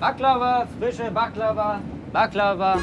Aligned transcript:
Baklava, 0.00 0.66
frische 0.78 1.10
Baklava, 1.10 1.80
Baklava. 2.12 2.78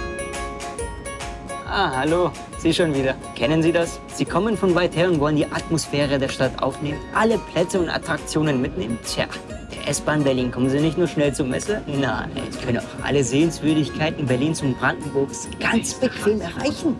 Ah, 1.70 1.92
hallo, 1.97 2.32
Sie 2.58 2.74
schon 2.74 2.93
wieder. 2.96 3.13
Kennen 3.36 3.62
Sie 3.62 3.71
das? 3.71 4.00
Sie 4.08 4.25
kommen 4.25 4.58
von 4.58 4.74
weit 4.74 4.96
her 4.96 5.09
und 5.12 5.20
wollen 5.20 5.36
die 5.36 5.46
Atmosphäre 5.46 6.18
der 6.18 6.29
Stadt 6.29 6.62
aufnehmen, 6.62 6.99
alle 7.13 7.38
Plätze 7.38 7.79
und 7.79 7.89
Attraktionen 7.89 8.62
mitnehmen? 8.62 8.97
Tja, 9.05 9.26
der 9.71 9.88
S-Bahn 9.89 10.23
Berlin 10.23 10.52
kommen 10.52 10.70
Sie 10.70 10.79
nicht 10.79 10.97
nur 10.97 11.07
schnell 11.07 11.34
zur 11.34 11.46
Messe, 11.46 11.84
nein, 11.86 12.31
Sie 12.49 12.60
können 12.65 12.79
auch 12.79 13.05
alle 13.05 13.23
Sehenswürdigkeiten 13.23 14.25
Berlins 14.25 14.64
und 14.64 14.80
Brandenburgs 14.80 15.48
ganz 15.59 15.93
bequem 15.93 16.41
erreichen. 16.41 16.95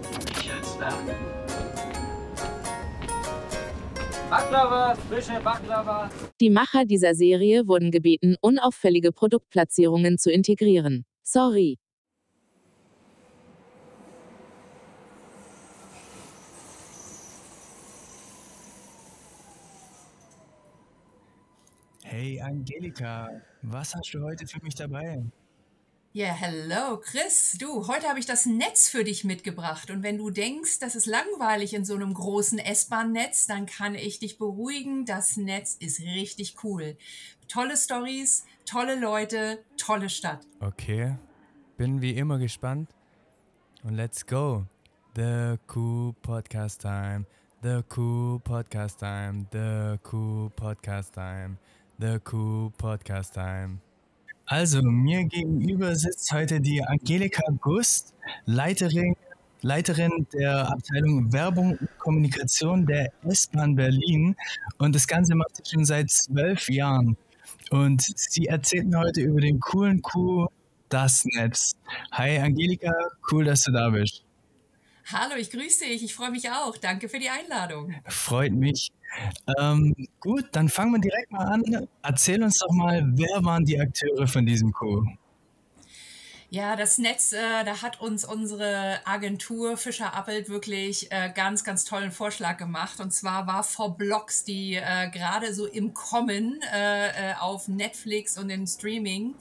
Baklava, 4.54 4.94
frische 4.94 5.40
Baklava. 5.44 6.12
Die 6.40 6.52
Macher 6.52 6.86
dieser 6.86 7.16
Serie 7.16 7.68
wurden 7.68 7.90
gebeten, 7.90 8.36
unauffällige 8.40 9.12
Produktplatzierungen 9.12 10.20
zu 10.20 10.32
integrieren. 10.32 11.06
Sorry. 11.24 11.80
Hey 22.04 22.40
Angelika, 22.40 23.30
was 23.64 23.96
hast 23.96 24.14
du 24.14 24.22
heute 24.22 24.46
für 24.46 24.62
mich 24.62 24.76
dabei? 24.76 25.24
Ja, 26.16 26.28
hello, 26.28 27.00
Chris. 27.00 27.58
Du, 27.60 27.88
heute 27.88 28.08
habe 28.08 28.20
ich 28.20 28.28
das 28.28 28.46
Netz 28.46 28.88
für 28.88 29.04
dich 29.04 29.24
mitgebracht. 29.24 29.90
Und 29.90 30.04
wenn 30.04 30.20
du 30.20 30.30
denkst, 30.30 30.78
das 30.78 30.96
ist 30.96 31.08
langweilig 31.08 31.74
in 31.74 31.86
so 31.86 31.96
einem 31.96 32.14
großen 32.14 32.60
S-Bahn-Netz, 32.60 33.48
dann 33.48 33.66
kann 33.66 33.96
ich 33.96 34.20
dich 34.20 34.38
beruhigen. 34.38 35.06
Das 35.06 35.38
Netz 35.38 35.74
ist 35.74 36.02
richtig 36.02 36.64
cool. 36.64 36.98
Tolle 37.48 37.76
Stories, 37.76 38.46
tolle 38.64 38.94
Leute, 38.94 39.64
tolle 39.76 40.08
Stadt. 40.08 40.46
Okay, 40.60 41.16
bin 41.78 42.04
wie 42.04 42.12
immer 42.12 42.38
gespannt. 42.38 42.92
Und 43.82 43.96
let's 43.96 44.24
go. 44.24 44.68
The 45.16 45.56
Cool 45.74 46.14
Podcast 46.22 46.82
Time. 46.82 47.26
The 47.64 47.82
Cool 47.98 48.40
Podcast 48.40 49.00
Time. 49.00 49.48
The 49.52 49.98
Cool 50.12 50.52
Podcast 50.52 51.16
Time. 51.16 51.58
The 51.98 52.20
Cool 52.32 52.70
Podcast 52.78 53.34
Time. 53.34 53.80
Also, 54.46 54.82
mir 54.82 55.24
gegenüber 55.26 55.96
sitzt 55.96 56.32
heute 56.34 56.60
die 56.60 56.84
Angelika 56.84 57.44
Gust, 57.62 58.14
Leiterin, 58.46 59.16
Leiterin 59.62 60.28
der 60.34 60.70
Abteilung 60.70 61.32
Werbung 61.32 61.78
und 61.78 61.98
Kommunikation 61.98 62.86
der 62.86 63.12
S-Bahn 63.24 63.76
Berlin. 63.76 64.36
Und 64.78 64.96
das 64.96 65.08
Ganze 65.08 65.36
macht 65.36 65.56
sie 65.56 65.64
schon 65.72 65.86
seit 65.86 66.10
zwölf 66.12 66.70
Jahren. 66.70 67.16
Und 67.72 68.02
sie 68.02 68.48
erzählt 68.48 68.88
mir 68.88 69.00
heute 69.00 69.22
über 69.22 69.40
den 69.42 69.60
coolen 69.62 70.02
Coup 70.02 70.50
Das 70.90 71.24
Netz. 71.26 71.74
Hi 72.12 72.38
Angelika, 72.40 72.92
cool, 73.32 73.46
dass 73.46 73.64
du 73.64 73.72
da 73.72 73.90
bist. 73.90 74.23
Hallo, 75.12 75.36
ich 75.38 75.50
grüße 75.52 75.86
dich. 75.86 76.04
Ich 76.04 76.16
freue 76.16 76.32
mich 76.32 76.50
auch. 76.50 76.78
Danke 76.78 77.10
für 77.10 77.20
die 77.20 77.30
Einladung. 77.30 77.94
Freut 78.08 78.54
mich. 78.54 78.92
Ähm, 79.60 79.94
gut, 80.20 80.46
dann 80.54 80.70
fangen 80.70 80.94
wir 80.94 81.02
direkt 81.02 81.32
mal 81.32 81.46
an. 81.46 81.88
Erzähl 82.02 82.42
uns 82.42 82.60
doch 82.60 82.72
mal, 82.72 83.04
wer 83.14 83.44
waren 83.44 83.66
die 83.66 83.80
Akteure 83.80 84.28
von 84.28 84.46
diesem 84.46 84.72
Coup? 84.72 85.06
Ja, 86.50 86.76
das 86.76 87.00
Netz, 87.00 87.34
äh, 87.34 87.64
da 87.66 87.82
hat 87.82 88.00
uns 88.00 88.26
unsere 88.26 89.00
Agentur 89.06 89.76
Fischer 89.76 90.14
Appelt 90.14 90.50
wirklich 90.50 91.12
äh, 91.12 91.32
ganz, 91.34 91.64
ganz 91.64 91.84
tollen 91.84 92.12
Vorschlag 92.12 92.58
gemacht. 92.58 93.00
Und 93.00 93.12
zwar 93.12 93.48
war 93.48 93.64
For 93.64 93.98
Blocks, 93.98 94.44
die 94.44 94.76
äh, 94.76 95.10
gerade 95.10 95.54
so 95.56 95.66
im 95.66 95.96
Kommen 95.96 96.60
äh, 96.72 97.32
äh, 97.32 97.34
auf 97.40 97.68
Netflix 97.68 98.38
und 98.38 98.52
im 98.52 98.68
Streaming. 98.68 99.34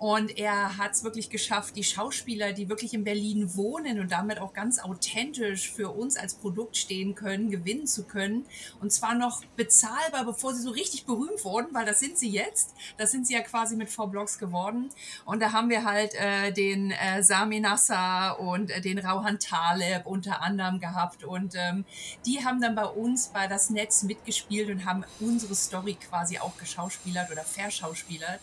Und 0.00 0.38
er 0.38 0.78
hat 0.78 0.92
es 0.92 1.04
wirklich 1.04 1.28
geschafft, 1.28 1.76
die 1.76 1.84
Schauspieler, 1.84 2.54
die 2.54 2.70
wirklich 2.70 2.94
in 2.94 3.04
Berlin 3.04 3.54
wohnen 3.54 4.00
und 4.00 4.10
damit 4.10 4.38
auch 4.38 4.54
ganz 4.54 4.78
authentisch 4.78 5.70
für 5.70 5.90
uns 5.90 6.16
als 6.16 6.32
Produkt 6.32 6.78
stehen 6.78 7.14
können, 7.14 7.50
gewinnen 7.50 7.86
zu 7.86 8.04
können. 8.04 8.46
Und 8.80 8.94
zwar 8.94 9.14
noch 9.14 9.44
bezahlbar, 9.56 10.24
bevor 10.24 10.54
sie 10.54 10.62
so 10.62 10.70
richtig 10.70 11.04
berühmt 11.04 11.44
wurden, 11.44 11.74
weil 11.74 11.84
das 11.84 12.00
sind 12.00 12.16
sie 12.16 12.30
jetzt. 12.30 12.72
Das 12.96 13.10
sind 13.10 13.26
sie 13.26 13.34
ja 13.34 13.42
quasi 13.42 13.76
mit 13.76 13.90
V-Blocks 13.90 14.38
geworden. 14.38 14.88
Und 15.26 15.42
da 15.42 15.52
haben 15.52 15.68
wir 15.68 15.84
halt 15.84 16.14
äh, 16.14 16.50
den 16.50 16.92
äh, 16.92 17.22
Sami 17.22 17.60
Nasser 17.60 18.40
und 18.40 18.70
äh, 18.70 18.80
den 18.80 18.98
Rauhan 18.98 19.38
Taleb 19.38 20.06
unter 20.06 20.40
anderem 20.40 20.80
gehabt. 20.80 21.24
Und 21.24 21.52
ähm, 21.56 21.84
die 22.24 22.42
haben 22.42 22.62
dann 22.62 22.74
bei 22.74 22.86
uns 22.86 23.28
bei 23.28 23.48
das 23.48 23.68
Netz 23.68 24.02
mitgespielt 24.04 24.70
und 24.70 24.86
haben 24.86 25.04
unsere 25.20 25.54
Story 25.54 25.98
quasi 26.08 26.38
auch 26.38 26.56
geschauspielert 26.56 27.30
oder 27.30 27.44
verschauspielert. 27.44 28.40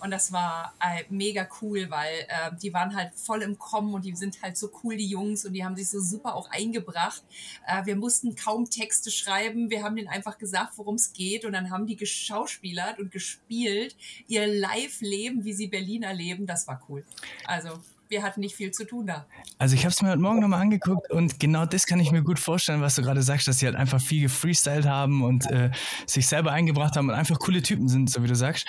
Und 0.00 0.10
das 0.10 0.32
war 0.32 0.74
äh, 0.80 1.04
mega 1.08 1.48
cool, 1.60 1.90
weil 1.90 2.26
äh, 2.28 2.50
die 2.60 2.72
waren 2.74 2.94
halt 2.94 3.14
voll 3.14 3.42
im 3.42 3.58
Kommen 3.58 3.94
und 3.94 4.04
die 4.04 4.14
sind 4.14 4.42
halt 4.42 4.56
so 4.56 4.70
cool, 4.82 4.96
die 4.96 5.06
Jungs, 5.06 5.44
und 5.44 5.52
die 5.52 5.64
haben 5.64 5.76
sich 5.76 5.88
so 5.88 6.00
super 6.00 6.34
auch 6.34 6.50
eingebracht. 6.50 7.22
Äh, 7.66 7.86
wir 7.86 7.96
mussten 7.96 8.36
kaum 8.36 8.68
Texte 8.68 9.10
schreiben, 9.10 9.70
wir 9.70 9.82
haben 9.82 9.96
denen 9.96 10.08
einfach 10.08 10.38
gesagt, 10.38 10.76
worum 10.76 10.96
es 10.96 11.12
geht, 11.12 11.44
und 11.44 11.52
dann 11.52 11.70
haben 11.70 11.86
die 11.86 11.96
geschauspielert 11.96 12.98
und 12.98 13.10
gespielt, 13.10 13.96
ihr 14.28 14.46
Live-Leben, 14.46 15.44
wie 15.44 15.52
sie 15.52 15.66
Berlin 15.66 16.02
erleben. 16.02 16.46
Das 16.46 16.66
war 16.66 16.82
cool. 16.88 17.04
Also 17.46 17.70
wir 18.08 18.22
hatten 18.22 18.40
nicht 18.40 18.54
viel 18.54 18.70
zu 18.70 18.84
tun 18.84 19.06
da. 19.06 19.26
Also 19.58 19.74
ich 19.74 19.82
habe 19.82 19.92
es 19.92 20.02
mir 20.02 20.10
heute 20.10 20.20
Morgen 20.20 20.40
nochmal 20.40 20.60
angeguckt 20.60 21.10
und 21.10 21.40
genau 21.40 21.66
das 21.66 21.86
kann 21.86 22.00
ich 22.00 22.12
mir 22.12 22.22
gut 22.22 22.38
vorstellen, 22.38 22.80
was 22.80 22.94
du 22.94 23.02
gerade 23.02 23.22
sagst, 23.22 23.48
dass 23.48 23.58
sie 23.58 23.66
halt 23.66 23.76
einfach 23.76 24.00
viel 24.00 24.22
gefreestylt 24.22 24.86
haben 24.86 25.22
und 25.22 25.50
äh, 25.50 25.70
sich 26.06 26.26
selber 26.26 26.52
eingebracht 26.52 26.96
haben 26.96 27.08
und 27.08 27.14
einfach 27.14 27.38
coole 27.38 27.62
Typen 27.62 27.88
sind, 27.88 28.10
so 28.10 28.22
wie 28.22 28.28
du 28.28 28.34
sagst. 28.34 28.66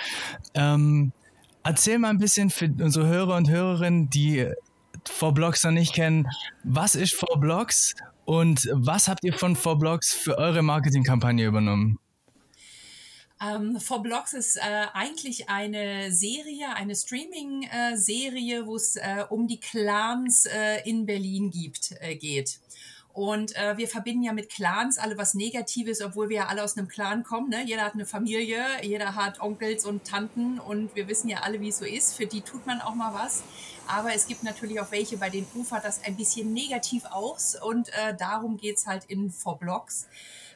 Ähm, 0.54 1.12
erzähl 1.64 1.98
mal 1.98 2.10
ein 2.10 2.18
bisschen 2.18 2.50
für 2.50 2.66
unsere 2.80 3.06
Hörer 3.06 3.36
und 3.36 3.48
Hörerinnen, 3.48 4.10
die 4.10 4.50
V-Blocks 5.04 5.64
noch 5.64 5.70
nicht 5.70 5.94
kennen, 5.94 6.26
was 6.64 6.94
ist 6.94 7.14
V-Blocks 7.14 7.94
und 8.24 8.68
was 8.72 9.08
habt 9.08 9.24
ihr 9.24 9.32
von 9.32 9.56
V-Blocks 9.56 10.12
für 10.12 10.36
eure 10.38 10.62
Marketingkampagne 10.62 11.46
übernommen? 11.46 11.98
Ähm, 13.40 13.78
For 13.78 14.02
Blocks 14.02 14.32
ist 14.32 14.56
äh, 14.56 14.86
eigentlich 14.94 15.48
eine 15.48 16.10
Serie, 16.12 16.74
eine 16.74 16.96
Streaming-Serie, 16.96 18.60
äh, 18.60 18.66
wo 18.66 18.74
es 18.76 18.96
äh, 18.96 19.24
um 19.28 19.46
die 19.46 19.60
Clans 19.60 20.46
äh, 20.46 20.82
in 20.84 21.06
Berlin 21.06 21.50
gibt, 21.50 21.92
äh, 22.00 22.16
geht. 22.16 22.58
Und 23.12 23.56
äh, 23.56 23.76
wir 23.76 23.88
verbinden 23.88 24.22
ja 24.22 24.32
mit 24.32 24.48
Clans 24.48 24.96
alle 24.96 25.18
was 25.18 25.34
Negatives, 25.34 26.00
obwohl 26.02 26.28
wir 26.28 26.36
ja 26.36 26.46
alle 26.46 26.62
aus 26.62 26.76
einem 26.76 26.86
Clan 26.86 27.24
kommen. 27.24 27.48
Ne? 27.48 27.64
Jeder 27.64 27.82
hat 27.82 27.94
eine 27.94 28.06
Familie, 28.06 28.62
jeder 28.82 29.16
hat 29.16 29.40
Onkels 29.40 29.84
und 29.84 30.04
Tanten 30.04 30.60
und 30.60 30.94
wir 30.94 31.08
wissen 31.08 31.28
ja 31.28 31.38
alle, 31.38 31.60
wie 31.60 31.70
es 31.70 31.78
so 31.78 31.84
ist. 31.84 32.14
Für 32.14 32.26
die 32.26 32.42
tut 32.42 32.64
man 32.66 32.80
auch 32.80 32.94
mal 32.94 33.12
was. 33.14 33.42
Aber 33.88 34.14
es 34.14 34.26
gibt 34.28 34.44
natürlich 34.44 34.80
auch 34.80 34.92
welche, 34.92 35.16
bei 35.16 35.30
denen 35.30 35.48
ufert 35.56 35.84
das 35.84 36.04
ein 36.04 36.16
bisschen 36.16 36.52
negativ 36.52 37.06
aus 37.06 37.56
und 37.60 37.88
äh, 37.88 38.14
darum 38.16 38.56
geht's 38.56 38.86
halt 38.86 39.04
in 39.06 39.30
For 39.30 39.58
Blocks. 39.58 40.06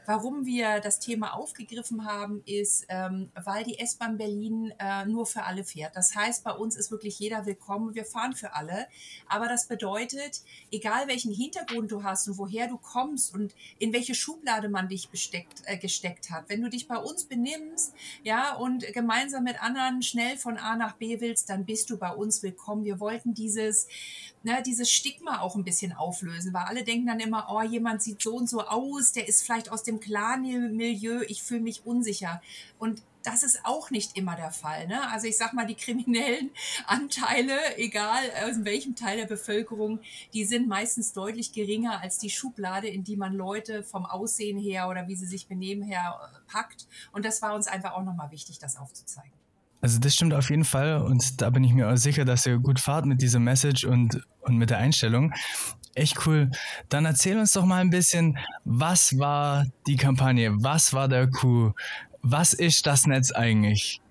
Warum 0.05 0.47
wir 0.47 0.81
das 0.81 0.99
Thema 0.99 1.35
aufgegriffen 1.35 2.05
haben, 2.05 2.43
ist, 2.45 2.87
ähm, 2.89 3.31
weil 3.45 3.63
die 3.63 3.79
S-Bahn 3.79 4.19
Berlin 4.19 4.73
äh, 4.79 5.05
nur 5.07 5.27
für 5.27 5.45
alle 5.45 5.63
fährt. 5.63 5.95
Das 5.95 6.17
heißt, 6.17 6.43
bei 6.43 6.51
uns 6.53 6.77
ist 6.77 6.91
wirklich 6.91 7.19
jeder 7.21 7.47
willkommen. 7.47 7.95
Wir 7.95 8.05
fahren 8.05 8.33
für 8.33 8.55
alle. 8.55 8.89
Aber 9.29 9.49
das 9.49 9.69
bedeutet, 9.69 10.41
egal 10.73 11.07
welchen 11.07 11.33
Hintergrund 11.33 11.93
du 11.93 12.03
hast 12.03 12.29
und 12.29 12.39
woher 12.39 12.67
du 12.67 12.79
kommst 12.79 13.33
und 13.33 13.55
in 13.79 13.93
welche 13.93 14.17
Schublade 14.17 14.69
man 14.69 14.89
dich 14.89 15.09
besteckt, 15.09 15.63
äh, 15.67 15.79
gesteckt 15.79 16.31
hat, 16.31 16.49
wenn 16.49 16.63
du 16.63 16.69
dich 16.69 16.89
bei 16.89 16.97
uns 16.97 17.25
benimmst, 17.25 17.95
ja, 18.25 18.55
und 18.57 18.85
gemeinsam 18.93 19.45
mit 19.45 19.63
anderen 19.63 20.03
schnell 20.03 20.37
von 20.37 20.57
A 20.59 20.77
nach 20.77 20.97
B 20.97 21.21
willst, 21.21 21.49
dann 21.49 21.65
bist 21.65 21.91
du 21.91 21.97
bei 21.97 22.11
uns 22.11 22.43
willkommen. 22.43 22.85
Wir 22.85 22.99
wollten 22.99 23.35
dieses 23.35 23.87
ne, 24.43 24.63
dieses 24.65 24.91
Stigma 24.91 25.41
auch 25.41 25.57
ein 25.57 25.65
bisschen 25.65 25.93
auflösen, 25.93 26.53
weil 26.53 26.65
alle 26.65 26.85
denken 26.85 27.07
dann 27.07 27.21
immer, 27.21 27.49
oh, 27.51 27.63
jemand 27.63 28.03
sieht 28.03 28.23
so 28.23 28.35
und 28.37 28.49
so 28.49 28.63
aus, 28.63 29.13
der 29.13 29.29
ist 29.29 29.43
vielleicht 29.43 29.71
aus 29.71 29.83
dem 29.83 29.92
Clan-Milieu, 30.01 31.23
ich 31.29 31.43
fühle 31.43 31.61
mich 31.61 31.87
unsicher. 31.87 32.41
Und 32.79 33.03
das 33.23 33.43
ist 33.43 33.65
auch 33.65 33.91
nicht 33.91 34.17
immer 34.17 34.37
der 34.37 34.51
Fall. 34.51 34.87
Ne? 34.87 35.09
Also 35.11 35.27
ich 35.27 35.37
sag 35.37 35.53
mal, 35.53 35.67
die 35.67 35.75
kriminellen 35.75 36.51
Anteile, 36.87 37.57
egal 37.77 38.23
aus 38.45 38.65
welchem 38.65 38.97
Teil 38.97 39.17
der 39.17 39.27
Bevölkerung, 39.27 40.01
die 40.33 40.45
sind 40.45 40.69
meistens 40.69 41.13
deutlich 41.13 41.53
geringer 41.53 42.01
als 42.01 42.19
die 42.19 42.31
Schublade, 42.31 42.89
in 42.89 43.05
die 43.05 43.17
man 43.17 43.35
Leute 43.35 43.83
vom 43.83 44.07
Aussehen 44.07 44.59
her 44.59 44.89
oder 44.89 45.09
wie 45.09 45.17
sie 45.17 45.27
sich 45.27 45.47
benehmen 45.47 45.83
her 45.83 46.19
packt. 46.47 46.87
Und 47.13 47.25
das 47.25 47.43
war 47.43 47.55
uns 47.55 47.67
einfach 47.67 47.93
auch 47.93 48.03
nochmal 48.03 48.31
wichtig, 48.31 48.59
das 48.59 48.77
aufzuzeigen. 48.77 49.33
Also 49.81 49.99
das 49.99 50.15
stimmt 50.15 50.33
auf 50.33 50.49
jeden 50.49 50.65
Fall 50.65 51.03
und 51.03 51.43
da 51.43 51.51
bin 51.51 51.65
ich 51.65 51.73
mir 51.73 51.91
auch 51.91 51.97
sicher, 51.97 52.25
dass 52.25 52.47
ihr 52.47 52.59
gut 52.59 52.79
fahrt 52.79 53.05
mit 53.05 53.21
dieser 53.21 53.41
Message 53.41 53.85
und, 53.85 54.25
und 54.43 54.57
mit 54.57 54.71
der 54.71 54.79
Einstellung. 54.79 55.33
Echt 55.95 56.27
cool. 56.27 56.51
Dann 56.89 57.05
erzähl 57.05 57.39
uns 57.39 57.53
doch 57.53 57.65
mal 57.65 57.81
ein 57.81 57.91
bisschen, 57.91 58.39
was 58.65 59.19
war 59.19 59.67
die 59.87 59.97
Kampagne? 59.97 60.53
Was 60.63 60.93
war 60.93 61.09
der 61.09 61.29
Coup? 61.29 61.75
Was 62.23 62.53
ist 62.53 62.87
das 62.87 63.07
Netz 63.07 63.33
eigentlich? 63.33 64.02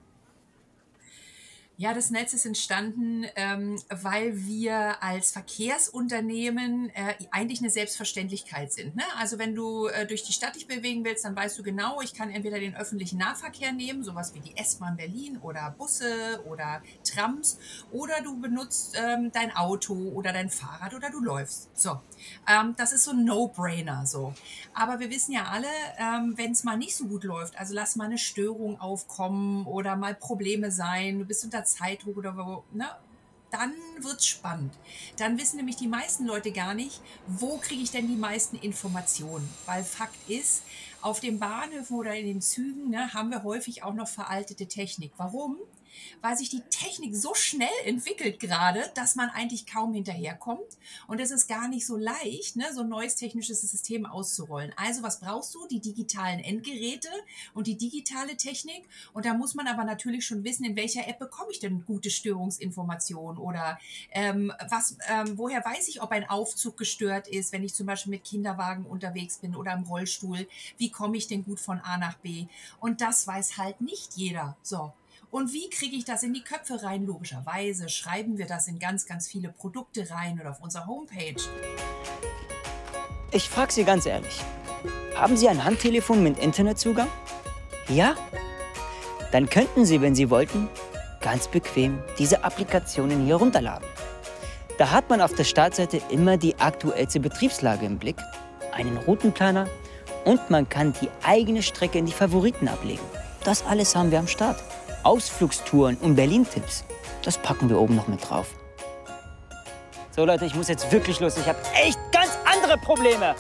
Ja, 1.82 1.96
das 1.96 2.12
Netz 2.12 2.36
ist 2.36 2.46
entstanden, 2.46 3.26
ähm, 3.36 3.82
weil 3.90 4.46
wir 4.46 5.02
als 5.02 5.32
Verkehrsunternehmen 5.32 6.92
äh, 6.92 7.16
eigentlich 7.32 7.60
eine 7.62 7.72
Selbstverständlichkeit 7.72 8.72
sind. 8.72 8.96
Ne? 8.96 9.02
Also 9.18 9.40
wenn 9.40 9.56
du 9.56 9.88
äh, 9.88 10.06
durch 10.06 10.22
die 10.22 10.32
Stadt 10.32 10.54
dich 10.54 10.68
bewegen 10.68 11.04
willst, 11.04 11.26
dann 11.26 11.36
weißt 11.36 11.58
du 11.58 11.64
genau, 11.64 12.00
ich 12.02 12.14
kann 12.14 12.30
entweder 12.30 12.60
den 12.60 12.76
öffentlichen 12.76 13.18
Nahverkehr 13.18 13.72
nehmen, 13.72 14.04
sowas 14.04 14.36
wie 14.36 14.42
die 14.42 14.56
S-Bahn 14.58 14.96
Berlin 14.96 15.40
oder 15.42 15.74
Busse 15.76 16.44
oder 16.46 16.84
Trams, 17.04 17.58
oder 17.92 18.22
du 18.22 18.40
benutzt 18.40 18.96
ähm, 19.04 19.32
dein 19.34 19.52
Auto 19.56 19.96
oder 19.96 20.34
dein 20.34 20.52
Fahrrad 20.52 20.94
oder 20.94 21.10
du 21.10 21.20
läufst. 21.20 21.76
So, 21.76 22.00
ähm, 22.48 22.76
das 22.78 22.94
ist 22.94 23.06
so 23.06 23.12
ein 23.12 23.26
No-Brainer 23.26 24.06
so. 24.06 24.36
Aber 24.76 25.00
wir 25.00 25.10
wissen 25.10 25.32
ja 25.32 25.46
alle, 25.46 25.66
ähm, 25.98 26.38
wenn 26.38 26.52
es 26.52 26.64
mal 26.64 26.78
nicht 26.78 26.96
so 26.96 27.06
gut 27.06 27.24
läuft, 27.24 27.58
also 27.58 27.74
lass 27.74 27.96
mal 27.96 28.06
eine 28.06 28.20
Störung 28.20 28.80
aufkommen 28.80 29.66
oder 29.66 29.96
mal 29.96 30.14
Probleme 30.14 30.70
sein, 30.70 31.18
du 31.18 31.26
bist 31.26 31.44
unter 31.44 31.66
Zeitdruck 31.72 32.18
oder 32.18 32.36
wo, 32.38 32.64
ne? 32.74 32.90
Dann 33.50 33.74
wird's 34.00 34.28
spannend. 34.28 34.74
Dann 35.18 35.38
wissen 35.38 35.58
nämlich 35.58 35.76
die 35.76 35.90
meisten 35.90 36.26
Leute 36.26 36.54
gar 36.54 36.74
nicht, 36.74 37.02
wo 37.28 37.58
kriege 37.58 37.84
ich 37.84 37.92
denn 37.92 38.08
die 38.08 38.16
meisten 38.16 38.56
Informationen. 38.56 39.48
Weil 39.66 39.84
Fakt 39.84 40.30
ist, 40.30 40.64
auf 41.02 41.20
den 41.20 41.38
Bahnhöfen 41.38 41.98
oder 41.98 42.16
in 42.16 42.28
den 42.28 42.42
Zügen 42.42 42.90
ne, 42.92 43.14
haben 43.14 43.30
wir 43.30 43.44
häufig 43.44 43.84
auch 43.84 43.94
noch 43.94 44.08
veraltete 44.08 44.68
Technik. 44.68 45.12
Warum? 45.18 45.58
Weil 46.22 46.38
sich 46.38 46.50
die 46.50 46.62
Technik 46.70 47.16
so 47.16 47.34
schnell 47.34 47.70
entwickelt 47.86 48.40
gerade, 48.40 48.92
dass 48.96 49.16
man 49.16 49.30
eigentlich 49.30 49.66
kaum 49.66 49.94
hinterherkommt. 49.94 50.78
Und 51.08 51.20
es 51.20 51.32
ist 51.32 51.48
gar 51.48 51.68
nicht 51.68 51.86
so 51.86 51.98
leicht, 51.98 52.56
ne, 52.56 52.66
so 52.74 52.82
ein 52.82 52.90
neues 52.90 53.16
technisches 53.16 53.62
System 53.62 54.06
auszurollen. 54.06 54.74
Also 54.76 55.04
was 55.04 55.20
brauchst 55.20 55.54
du? 55.56 55.68
Die 55.68 55.80
digitalen 55.80 56.40
Endgeräte 56.40 57.10
und 57.54 57.68
die 57.68 57.78
digitale 57.78 58.38
Technik. 58.38 58.84
Und 59.14 59.26
da 59.26 59.34
muss 59.34 59.56
man 59.56 59.68
aber 59.68 59.84
natürlich 59.84 60.26
schon 60.26 60.44
wissen, 60.44 60.66
in 60.66 60.76
welcher 60.76 61.08
App 61.08 61.20
bekomme 61.20 61.52
ich 61.52 61.60
denn 61.60 61.86
gute 61.86 62.10
Störungsinformationen 62.10 63.42
oder 63.42 63.80
ähm, 64.12 64.52
was, 64.70 64.98
ähm, 65.10 65.38
woher 65.38 65.64
weiß 65.64 65.88
ich, 65.88 66.02
ob 66.02 66.12
ein 66.12 66.30
Aufzug 66.30 66.78
gestört 66.78 67.28
ist, 67.28 67.52
wenn 67.54 67.64
ich 67.64 67.74
zum 67.74 67.86
Beispiel 67.86 68.12
mit 68.12 68.24
Kinderwagen 68.24 68.86
unterwegs 68.86 69.38
bin 69.38 69.56
oder 69.56 69.74
im 69.74 69.84
Rollstuhl. 69.84 70.48
Wie 70.78 70.92
komme 70.92 71.18
ich 71.18 71.28
denn 71.28 71.44
gut 71.44 71.60
von 71.60 71.80
A 71.80 71.98
nach 71.98 72.18
B? 72.18 72.46
Und 72.80 73.02
das 73.02 73.28
weiß 73.28 73.58
halt 73.58 73.82
nicht 73.82 74.16
jeder. 74.16 74.58
So. 74.62 74.94
Und 75.32 75.54
wie 75.54 75.70
kriege 75.70 75.96
ich 75.96 76.04
das 76.04 76.24
in 76.24 76.34
die 76.34 76.44
Köpfe 76.44 76.84
rein? 76.84 77.06
Logischerweise 77.06 77.88
schreiben 77.88 78.38
wir 78.38 78.48
das 78.48 78.68
in 78.68 78.80
ganz, 78.80 79.06
ganz 79.06 79.30
viele 79.30 79.48
Produkte 79.48 80.10
rein 80.10 80.38
oder 80.40 80.52
auf 80.52 80.62
unserer 80.62 80.88
Homepage. 80.88 81.42
Ich 83.32 83.50
frage 83.50 83.72
Sie 83.72 83.86
ganz 83.86 84.06
ehrlich. 84.06 84.42
Haben 85.16 85.38
Sie 85.38 85.48
ein 85.48 85.64
Handtelefon 85.64 86.22
mit 86.22 86.38
Internetzugang? 86.38 87.08
Ja? 87.88 88.16
Dann 89.32 89.50
könnten 89.50 89.86
Sie, 89.86 90.02
wenn 90.02 90.16
Sie 90.16 90.30
wollten, 90.30 90.68
ganz 91.22 91.48
bequem 91.48 92.04
diese 92.20 92.44
Applikationen 92.44 93.26
hier 93.26 93.36
runterladen. 93.36 93.88
Da 94.78 94.92
hat 94.92 95.10
man 95.10 95.22
auf 95.22 95.34
der 95.34 95.46
Startseite 95.46 96.02
immer 96.10 96.36
die 96.36 96.60
aktuellste 96.60 97.22
Betriebslage 97.22 97.86
im 97.86 98.00
Blick, 98.00 98.18
einen 98.74 98.98
Routenplaner 98.98 99.70
und 100.26 100.50
man 100.50 100.68
kann 100.68 100.94
die 101.02 101.10
eigene 101.24 101.64
Strecke 101.64 102.00
in 102.00 102.06
die 102.06 102.12
Favoriten 102.12 102.68
ablegen. 102.68 103.06
Das 103.46 103.66
alles 103.66 103.96
haben 103.96 104.12
wir 104.12 104.20
am 104.20 104.28
Start. 104.28 104.62
Ausflugstouren 105.04 105.98
und 105.98 106.16
Berlin-Tipps, 106.16 106.84
das 107.24 107.38
packen 107.38 107.70
wir 107.70 107.80
oben 107.80 107.96
noch 107.96 108.08
mit 108.08 108.30
drauf. 108.30 108.48
So 110.12 110.26
Leute, 110.26 110.46
ich 110.46 110.56
muss 110.56 110.68
jetzt 110.68 110.92
wirklich 110.92 111.20
los. 111.20 111.38
Ich 111.38 111.48
habe 111.48 111.60
echt 111.74 112.00
ganz 112.12 112.38
andere 112.46 112.78
Probleme. 112.78 113.36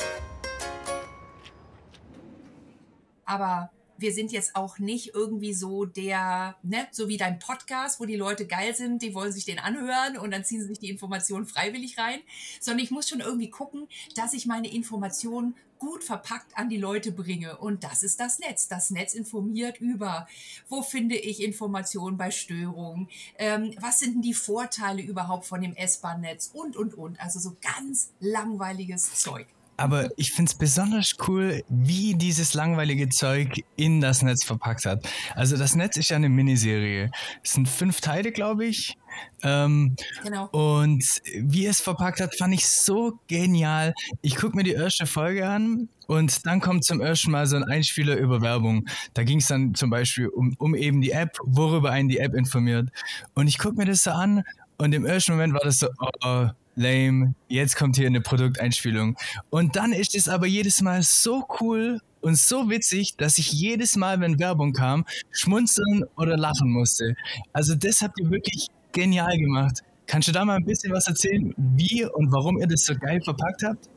Aber 3.25 3.69
wir 4.01 4.13
sind 4.13 4.31
jetzt 4.31 4.56
auch 4.56 4.80
nicht 4.80 5.13
irgendwie 5.13 5.53
so 5.53 5.86
der, 5.86 6.56
ne, 6.63 6.88
so 6.92 7.07
wie 7.07 7.18
dein 7.18 7.39
Podcast, 7.39 8.00
wo 8.00 8.06
die 8.06 8.15
Leute 8.15 8.48
geil 8.48 8.75
sind, 8.75 9.01
die 9.01 9.13
wollen 9.13 9.31
sich 9.31 9.45
den 9.45 9.59
anhören 9.59 10.18
und 10.18 10.31
dann 10.31 10.44
ziehen 10.44 10.62
sie 10.62 10.68
sich 10.68 10.80
die 10.80 10.89
Informationen 10.89 11.45
freiwillig 11.45 11.98
rein, 11.98 12.19
sondern 12.59 12.83
ich 12.83 12.92
muss 12.92 13.07
schon 13.07 13.19
irgendwie 13.21 13.50
gucken, 13.50 13.88
dass 14.15 14.33
ich 14.33 14.45
meine 14.45 14.74
Informationen 14.74 15.56
gut 15.81 16.03
verpackt 16.03 16.56
an 16.56 16.69
die 16.69 16.77
Leute 16.77 17.12
bringe. 17.12 17.57
Und 17.57 17.83
das 17.83 18.03
ist 18.03 18.19
das 18.19 18.38
Netz. 18.38 18.68
Das 18.68 18.92
Netz 18.92 19.15
informiert 19.15 19.81
über, 19.81 20.27
wo 20.69 20.83
finde 20.83 21.15
ich 21.15 21.42
Informationen 21.42 22.18
bei 22.18 22.30
Störungen, 22.30 23.09
ähm, 23.39 23.74
was 23.80 23.98
sind 23.98 24.13
denn 24.13 24.21
die 24.21 24.36
Vorteile 24.36 25.01
überhaupt 25.01 25.45
von 25.45 25.59
dem 25.59 25.75
S-Bahn-Netz 25.75 26.51
und, 26.53 26.77
und, 26.77 26.94
und. 26.94 27.19
Also 27.19 27.39
so 27.39 27.57
ganz 27.62 28.12
langweiliges 28.19 29.15
Zeug. 29.15 29.48
Aber 29.77 30.09
ich 30.18 30.31
finde 30.31 30.50
es 30.51 30.57
besonders 30.57 31.15
cool, 31.27 31.63
wie 31.69 32.13
dieses 32.13 32.53
langweilige 32.53 33.09
Zeug 33.09 33.63
in 33.77 34.01
das 34.01 34.21
Netz 34.21 34.44
verpackt 34.44 34.85
hat. 34.85 35.07
Also 35.35 35.57
das 35.57 35.75
Netz 35.75 35.97
ist 35.97 36.09
ja 36.09 36.18
eine 36.18 36.29
Miniserie. 36.29 37.09
Es 37.44 37.53
sind 37.53 37.68
fünf 37.68 38.01
Teile, 38.01 38.31
glaube 38.31 38.65
ich. 38.65 38.97
Ähm, 39.44 39.95
genau. 40.23 40.47
Und 40.51 41.03
wie 41.35 41.65
es 41.65 41.81
verpackt 41.81 42.21
hat, 42.21 42.35
fand 42.35 42.53
ich 42.53 42.68
so 42.68 43.19
genial. 43.27 43.94
Ich 44.21 44.35
gucke 44.35 44.56
mir 44.56 44.63
die 44.63 44.73
erste 44.73 45.06
Folge 45.06 45.47
an 45.47 45.89
und 46.07 46.45
dann 46.45 46.62
kommt 46.62 46.85
zum 46.85 47.01
ersten 47.01 47.31
Mal 47.31 47.47
so 47.47 47.56
ein 47.56 47.63
Einspieler 47.63 48.17
über 48.17 48.41
Werbung. 48.41 48.88
Da 49.13 49.24
ging 49.24 49.39
es 49.39 49.47
dann 49.47 49.74
zum 49.75 49.89
Beispiel 49.89 50.27
um, 50.27 50.56
um 50.59 50.75
eben 50.75 51.01
die 51.01 51.12
App, 51.12 51.38
worüber 51.44 51.91
einen 51.91 52.09
die 52.09 52.19
App 52.19 52.35
informiert. 52.35 52.89
Und 53.33 53.47
ich 53.47 53.57
gucke 53.57 53.77
mir 53.77 53.85
das 53.85 54.03
so 54.03 54.12
an 54.12 54.44
und 54.81 54.94
im 54.94 55.06
ersten 55.06 55.33
Moment 55.33 55.54
war 55.54 55.62
das 55.63 55.78
so, 55.78 55.88
oh, 56.24 56.48
lame, 56.75 57.36
jetzt 57.48 57.75
kommt 57.75 57.98
hier 57.98 58.07
eine 58.07 58.19
Produkteinspielung. 58.19 59.16
Und 59.51 59.75
dann 59.75 59.94
ist 59.94 60.16
es 60.16 60.28
aber 60.28 60.48
jedes 60.48 60.81
Mal 60.81 61.04
so 61.04 61.45
cool 61.60 62.00
und 62.22 62.36
so 62.36 62.68
witzig, 62.68 63.16
dass 63.16 63.38
ich 63.38 63.51
jedes 63.51 63.95
Mal, 63.95 64.19
wenn 64.22 64.39
Werbung 64.39 64.74
kam, 64.74 65.06
schmunzeln 65.30 66.04
oder 66.18 66.36
lachen 66.36 66.72
musste. 66.72 67.16
Also 67.54 67.75
das 67.75 68.01
habt 68.01 68.19
ihr 68.19 68.31
wirklich 68.31 68.69
genial 68.92 69.38
gemacht. 69.38 69.83
Kannst 70.07 70.28
du 70.28 70.31
da 70.31 70.44
mal 70.44 70.56
ein 70.56 70.66
bisschen 70.66 70.92
was 70.92 71.07
erzählen, 71.07 71.54
wie 71.57 72.04
und 72.06 72.31
warum 72.31 72.57
ihr 72.57 72.68
das 72.68 72.84
so 72.84 72.95
geil 72.95 73.22
verpackt 73.24 73.62
habt? 73.63 73.88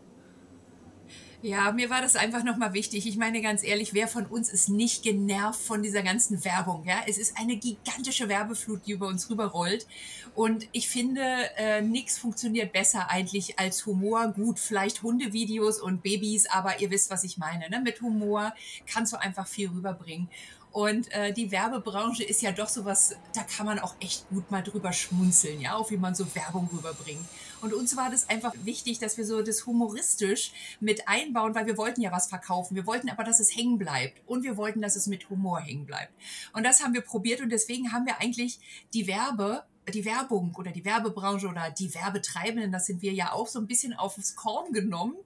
Ja, 1.45 1.73
mir 1.73 1.91
war 1.91 2.01
das 2.01 2.17
einfach 2.17 2.43
nochmal 2.43 2.73
wichtig. 2.73 3.07
Ich 3.07 3.19
meine 3.19 3.43
ganz 3.43 3.63
ehrlich, 3.63 3.93
wer 3.93 4.09
von 4.09 4.25
uns 4.25 4.49
ist 4.49 4.71
nicht 4.71 5.03
genervt 5.03 5.61
von 5.61 5.83
dieser 5.83 6.03
ganzen 6.03 6.43
Werbung? 6.43 6.87
Ja, 6.87 7.03
es 7.07 7.19
ist 7.19 7.37
eine 7.37 7.57
gigantische 7.57 8.31
Werbeflut, 8.31 8.87
die 8.87 8.93
über 8.93 9.09
uns 9.09 9.29
rüberrollt. 9.29 9.87
Und 10.35 10.67
ich 10.73 10.89
finde, 10.89 11.21
äh, 11.59 11.83
nichts 11.83 12.17
funktioniert 12.17 12.73
besser 12.73 13.11
eigentlich 13.11 13.59
als 13.59 13.85
Humor. 13.85 14.29
Gut, 14.29 14.59
vielleicht 14.59 15.03
Hundevideos 15.03 15.83
und 15.83 16.03
Babys, 16.03 16.47
aber 16.47 16.81
ihr 16.81 16.91
wisst, 16.91 17.11
was 17.11 17.25
ich 17.25 17.37
meine. 17.37 17.69
Ne? 17.69 17.79
Mit 17.79 18.01
Humor 18.01 18.55
kannst 18.87 19.13
du 19.13 19.21
einfach 19.21 19.47
viel 19.47 19.69
rüberbringen. 19.69 20.31
Und 20.75 21.13
äh, 21.13 21.33
die 21.33 21.53
Werbebranche 21.53 22.25
ist 22.25 22.43
ja 22.43 22.51
doch 22.51 22.69
sowas, 22.69 23.15
da 23.33 23.45
kann 23.45 23.65
man 23.65 23.79
auch 23.79 23.95
echt 24.01 24.29
gut 24.29 24.51
mal 24.51 24.61
drüber 24.61 24.93
schmunzeln, 24.93 25.61
ja, 25.61 25.77
auch 25.77 25.93
wie 25.93 25.97
man 25.97 26.17
so 26.17 26.35
Werbung 26.35 26.69
rüberbringt. 26.73 27.25
Und 27.61 27.73
uns 27.73 27.97
war 27.97 28.11
das 28.11 28.29
einfach 28.29 28.53
wichtig, 28.65 28.99
dass 28.99 29.17
wir 29.17 29.25
so 29.25 29.41
das 29.41 29.67
humoristisch 29.67 30.51
mit 30.81 31.07
einbauen, 31.07 31.55
weil 31.55 31.67
wir 31.67 31.79
wollten 31.79 32.01
ja 32.01 32.11
was 32.11 32.27
verkaufen. 32.27 32.75
Wir 32.75 32.87
wollten 32.87 33.09
aber, 33.09 33.23
dass 33.23 33.39
es 33.39 33.55
hängen 33.55 33.79
bleibt. 33.79 34.21
Und 34.27 34.43
wir 34.43 34.57
wollten, 34.57 34.83
dass 34.83 34.97
es 34.97 35.07
mit 35.07 35.31
Humor 35.31 35.61
hängen 35.61 35.87
bleibt. 35.87 36.13
Und 36.53 36.65
das 36.65 36.83
haben 36.83 36.93
wir 36.93 37.03
probiert 37.03 37.41
und 37.41 37.51
deswegen 37.51 37.93
haben 37.93 38.05
wir 38.05 38.21
eigentlich 38.21 38.59
die 38.95 39.07
Werbe 39.07 39.63
die 39.93 40.05
Werbung 40.05 40.55
oder 40.57 40.71
die 40.71 40.85
Werbebranche 40.85 41.47
oder 41.47 41.71
die 41.71 41.95
Werbetreibenden, 41.95 42.73
das 42.73 42.87
sind 42.87 43.03
wir 43.03 43.13
ja 43.13 43.33
auch 43.33 43.49
so 43.49 43.59
ein 43.59 43.67
bisschen 43.67 43.93
aufs 43.93 44.35
Korn 44.35 44.73
genommen. 44.73 45.17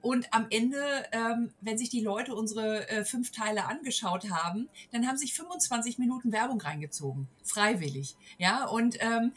Und 0.00 0.32
am 0.32 0.46
Ende, 0.50 0.78
ähm, 1.12 1.52
wenn 1.60 1.78
sich 1.78 1.90
die 1.90 2.00
Leute 2.00 2.34
unsere 2.34 2.88
äh, 2.88 3.04
fünf 3.04 3.30
Teile 3.30 3.66
angeschaut 3.66 4.30
haben, 4.30 4.68
dann 4.92 5.06
haben 5.06 5.16
sich 5.16 5.34
25 5.34 5.98
Minuten 5.98 6.32
Werbung 6.32 6.60
reingezogen, 6.60 7.28
freiwillig. 7.44 8.16
Ja, 8.38 8.66
und 8.66 8.96
ähm, 9.00 9.32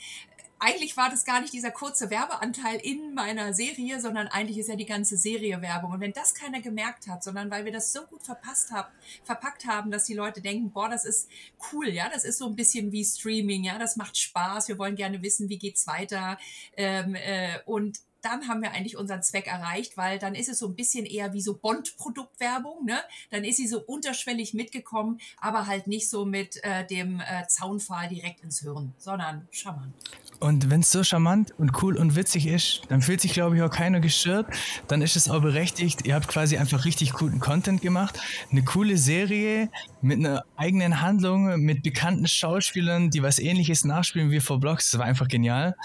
eigentlich 0.64 0.96
war 0.96 1.10
das 1.10 1.26
gar 1.26 1.42
nicht 1.42 1.52
dieser 1.52 1.72
kurze 1.72 2.10
Werbeanteil 2.10 2.80
in 2.82 3.14
meiner 3.14 3.54
Serie, 3.54 4.00
sondern 4.00 4.28
eigentlich 4.28 4.58
ist 4.58 4.70
ja 4.70 4.78
die 4.78 4.86
ganze 4.86 5.18
Serie 5.18 5.62
Werbung. 5.62 5.92
Und 5.92 6.00
wenn 6.00 6.14
das 6.14 6.34
keiner 6.34 6.62
gemerkt 6.62 7.08
hat, 7.10 7.22
sondern 7.22 7.52
weil 7.52 7.66
wir 7.66 7.74
das 7.74 7.92
so 7.92 8.04
gut 8.04 8.24
verpasst 8.24 8.72
haben, 8.72 8.88
verpackt 9.26 9.66
haben, 9.66 9.92
dass 9.92 10.06
die 10.06 10.14
Leute 10.14 10.40
denken, 10.42 10.72
boah, 10.72 10.88
das 10.88 11.04
ist 11.04 11.30
cool, 11.74 11.90
ja, 11.90 12.08
das 12.08 12.24
ist 12.24 12.38
so 12.38 12.48
ein 12.48 12.56
bisschen 12.56 12.94
wie 12.94 13.04
Streaming, 13.04 13.66
ja, 13.66 13.78
das 13.78 13.98
macht 13.98 14.18
Spaß, 14.18 14.70
wir 14.70 14.80
wollen 14.80 14.96
gerne 14.96 15.22
wissen, 15.22 15.50
wie 15.50 15.58
geht's 15.58 15.86
weiter. 15.86 16.38
Ähm, 16.78 17.16
äh, 17.16 17.60
und 17.66 18.00
dann 18.24 18.48
haben 18.48 18.62
wir 18.62 18.72
eigentlich 18.72 18.98
unseren 18.98 19.22
Zweck 19.22 19.48
erreicht, 19.48 19.98
weil 19.98 20.20
dann 20.20 20.36
ist 20.36 20.50
es 20.50 20.60
so 20.60 20.68
ein 20.68 20.76
bisschen 20.76 21.06
eher 21.06 21.34
wie 21.34 21.42
so 21.42 21.56
Bond-Produktwerbung, 21.56 22.86
ne? 22.86 23.00
Dann 23.30 23.44
ist 23.44 23.58
sie 23.58 23.68
so 23.68 23.80
unterschwellig 23.82 24.54
mitgekommen, 24.54 25.20
aber 25.40 25.68
halt 25.68 25.88
nicht 25.88 26.10
so 26.10 26.26
mit 26.26 26.64
äh, 26.64 26.86
dem 26.88 27.20
äh, 27.20 27.48
Zaunpfahl 27.48 28.10
direkt 28.10 28.42
ins 28.42 28.62
Hirn, 28.62 28.94
sondern 28.98 29.48
charmant. 29.52 29.94
Und 30.40 30.70
wenn 30.70 30.82
es 30.82 30.92
so 30.92 31.04
charmant 31.04 31.54
und 31.58 31.82
cool 31.82 31.96
und 31.96 32.18
witzig 32.18 32.48
ist, 32.48 32.82
dann 32.90 33.02
fühlt 33.02 33.22
sich, 33.22 33.34
glaube 33.34 33.56
ich, 33.56 33.62
auch 33.62 33.70
keiner 33.70 34.02
gestört. 34.02 34.48
Dann 34.88 35.02
ist 35.02 35.16
es 35.16 35.30
auch 35.30 35.42
berechtigt. 35.42 36.06
Ihr 36.06 36.16
habt 36.16 36.28
quasi 36.28 36.58
einfach 36.58 36.84
richtig 36.84 37.14
guten 37.14 37.40
Content 37.40 37.82
gemacht. 37.82 38.20
Eine 38.52 38.64
coole 38.64 38.98
Serie 38.98 39.70
mit 40.02 40.20
einer 40.20 40.44
eigenen 40.58 41.00
Handlung, 41.00 41.62
mit 41.62 41.82
bekannten 41.84 42.28
Schauspielern, 42.28 43.10
die 43.10 43.24
was 43.24 43.40
ähnliches 43.40 43.86
nachspielen 43.86 44.32
wie 44.32 44.42
vor 44.42 44.60
Blogs. 44.60 44.92
Das 44.92 45.00
war 45.00 45.06
einfach 45.06 45.30
genial. 45.30 45.76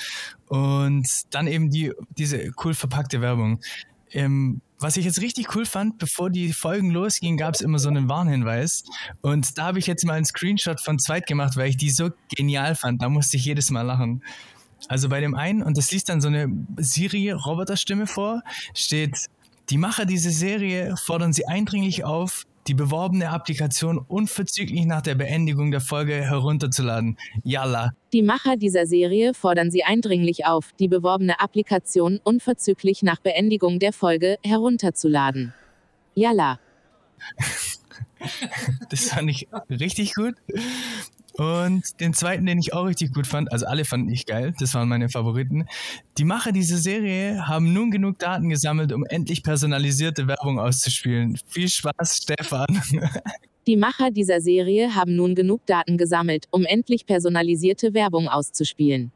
Und 0.49 1.07
dann 1.31 1.47
eben 1.47 1.71
die, 1.71 1.93
diese 2.17 2.53
cool 2.65 2.75
verpackte 2.75 3.21
Werbung. 3.21 3.61
ähm, 4.13 4.61
was 4.81 4.97
ich 4.97 5.05
jetzt 5.05 5.21
richtig 5.21 5.55
cool 5.57 5.67
fand, 5.67 5.99
bevor 5.99 6.31
die 6.31 6.53
Folgen 6.53 6.91
losgingen, 6.91 7.37
gab 7.37 7.55
es 7.55 7.61
immer 7.61 7.81
so 7.81 7.89
einen 7.89 8.09
Warnhinweis. 8.09 8.85
Und 9.23 9.59
da 9.59 9.65
habe 9.65 9.81
ich 9.81 9.87
jetzt 9.87 10.05
mal 10.05 10.15
einen 10.15 10.25
Screenshot 10.25 10.81
von 10.81 10.99
zweit 10.99 11.27
gemacht, 11.27 11.57
weil 11.57 11.69
ich 11.69 11.77
die 11.77 11.91
so 11.91 12.11
genial 12.35 12.77
fand. 12.77 13.03
Da 13.03 13.09
musste 13.09 13.37
ich 13.37 13.45
jedes 13.45 13.71
Mal 13.71 13.83
lachen. 13.83 14.23
Also 14.87 15.09
bei 15.09 15.21
dem 15.21 15.35
einen, 15.35 15.63
und 15.63 15.77
das 15.77 15.91
liest 15.91 16.09
dann 16.09 16.21
so 16.21 16.29
eine 16.29 16.49
Siri-Roboterstimme 16.77 18.07
vor, 18.07 18.43
steht, 18.75 19.27
die 19.71 19.79
Macher 19.79 20.07
dieser 20.07 20.31
Serie 20.31 20.97
fordern 20.97 21.33
sie 21.33 21.47
eindringlich 21.47 22.05
auf, 22.05 22.47
die 22.69 22.75
beworbene 22.75 23.31
Applikation 23.31 23.99
unverzüglich 23.99 24.85
nach 24.85 25.01
der 25.01 25.15
Beendigung 25.15 25.71
der 25.71 25.81
Folge 25.81 26.15
herunterzuladen. 26.15 27.17
Yalla. 27.43 27.93
Die 28.13 28.23
Macher 28.23 28.57
dieser 28.57 28.87
Serie 28.87 29.33
fordern 29.33 29.71
Sie 29.71 29.85
eindringlich 29.85 30.45
auf, 30.47 30.73
die 30.79 30.89
beworbene 30.89 31.41
Applikation 31.41 32.21
unverzüglich 32.23 33.03
nach 33.03 33.21
Beendigung 33.21 33.79
der 33.79 33.93
Folge 33.93 34.37
herunterzuladen. 34.45 35.55
Yalla. 36.15 36.61
das 38.91 39.05
fand 39.09 39.31
ich 39.31 39.49
richtig 39.71 40.15
gut. 40.15 40.35
Und 41.35 42.01
den 42.01 42.15
zweiten, 42.15 42.47
den 42.47 42.59
ich 42.59 42.73
auch 42.73 42.85
richtig 42.85 43.13
gut 43.13 43.27
fand, 43.27 43.53
also 43.53 43.67
alle 43.67 43.85
fanden 43.85 44.11
ich 44.11 44.27
geil, 44.27 44.55
das 44.59 44.75
waren 44.75 44.89
meine 44.89 45.09
Favoriten. 45.09 45.67
Die 46.17 46.25
Macher 46.25 46.53
dieser 46.53 46.79
Serie 46.79 47.47
haben 47.47 47.73
nun 47.73 47.91
genug 47.91 48.19
Daten 48.19 48.49
gesammelt, 48.49 48.93
um 48.93 49.05
endlich 49.05 49.43
personalisierte 49.43 50.27
Werbung 50.27 50.59
auszuspielen. 50.59 51.39
Viel 51.47 51.69
Spaß, 51.69 52.17
Stefan. 52.23 52.67
Die 53.69 53.77
Macher 53.77 54.11
dieser 54.11 54.41
Serie 54.41 54.95
haben 54.95 55.15
nun 55.15 55.35
genug 55.35 55.67
Daten 55.67 55.99
gesammelt, 55.99 56.47
um 56.51 56.65
endlich 56.65 57.05
personalisierte 57.05 57.93
Werbung 57.93 58.27
auszuspielen. 58.27 59.13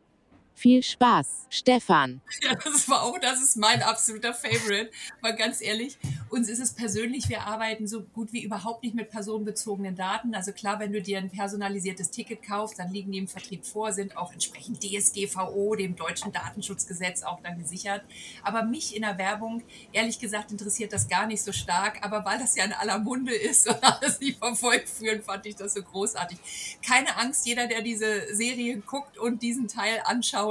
Viel 0.55 0.83
Spaß, 0.83 1.47
Stefan. 1.49 2.21
Ja, 2.43 2.55
das 2.55 2.89
war 2.89 3.03
auch, 3.03 3.19
das 3.19 3.43
ist 3.43 3.57
mein 3.57 3.83
absoluter 3.83 4.35
Favorite. 4.35 4.91
Mal 5.21 5.35
ganz 5.35 5.61
ehrlich, 5.61 5.99
uns 6.29 6.49
ist 6.49 6.61
es 6.61 6.75
persönlich, 6.75 7.29
wir 7.29 7.43
arbeiten 7.47 7.89
so 7.89 8.03
gut 8.03 8.33
wie 8.33 8.45
überhaupt 8.45 8.83
nicht 8.83 8.95
mit 8.95 9.11
personenbezogenen 9.11 9.97
Daten. 9.97 10.35
Also 10.35 10.53
klar, 10.53 10.79
wenn 10.79 10.93
du 10.93 11.03
dir 11.03 11.19
ein 11.19 11.31
personalisiertes 11.31 12.11
Ticket 12.11 12.43
kaufst, 12.43 12.79
dann 12.79 12.93
liegen 12.93 13.11
die 13.13 13.19
im 13.19 13.29
Vertrieb 13.29 13.65
vor, 13.65 13.93
sind 13.93 14.17
auch 14.17 14.33
entsprechend 14.33 14.83
DSGVO, 14.83 15.75
dem 15.75 15.97
deutschen 15.97 16.33
Datenschutzgesetz, 16.33 17.23
auch 17.23 17.41
dann 17.43 17.59
gesichert. 17.59 18.03
Aber 18.43 18.63
mich 18.63 18.95
in 18.95 19.03
der 19.03 19.19
Werbung, 19.19 19.63
ehrlich 19.93 20.19
gesagt, 20.19 20.53
interessiert 20.53 20.93
das 20.93 21.09
gar 21.09 21.27
nicht 21.27 21.43
so 21.43 21.53
stark. 21.53 22.05
Aber 22.05 22.25
weil 22.25 22.39
das 22.39 22.57
ja 22.57 22.65
in 22.65 22.73
aller 22.73 22.99
Munde 22.99 23.35
ist 23.35 23.69
und 23.69 23.83
alles 23.83 24.21
nicht 24.21 24.39
verfolgt 24.39 24.89
führen, 24.89 25.23
fand 25.23 25.47
ich 25.47 25.57
das 25.57 25.75
so 25.75 25.83
großartig. 25.83 26.39
Keine 26.87 27.17
Angst, 27.17 27.47
jeder, 27.47 27.67
der 27.67 27.83
diese 27.83 28.35
Serie 28.35 28.79
guckt 28.79 29.19
und 29.19 29.43
diesen 29.43 29.67
Teil 29.67 30.01
anschaut, 30.05 30.42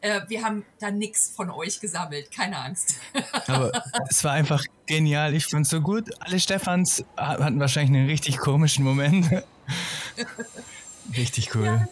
äh, 0.00 0.20
wir 0.28 0.44
haben 0.44 0.64
da 0.78 0.90
nichts 0.90 1.30
von 1.30 1.50
euch 1.50 1.80
gesammelt. 1.80 2.30
Keine 2.30 2.58
Angst. 2.58 2.96
Aber 3.46 3.70
es 4.08 4.22
war 4.24 4.32
einfach 4.32 4.64
genial. 4.86 5.34
Ich 5.34 5.46
fand 5.46 5.66
es 5.66 5.70
so 5.70 5.80
gut. 5.80 6.10
Alle 6.20 6.40
Stefans 6.40 7.04
hatten 7.16 7.60
wahrscheinlich 7.60 7.96
einen 7.96 8.08
richtig 8.08 8.38
komischen 8.38 8.84
Moment. 8.84 9.30
richtig 11.16 11.54
cool. 11.54 11.64
Ja, 11.64 11.88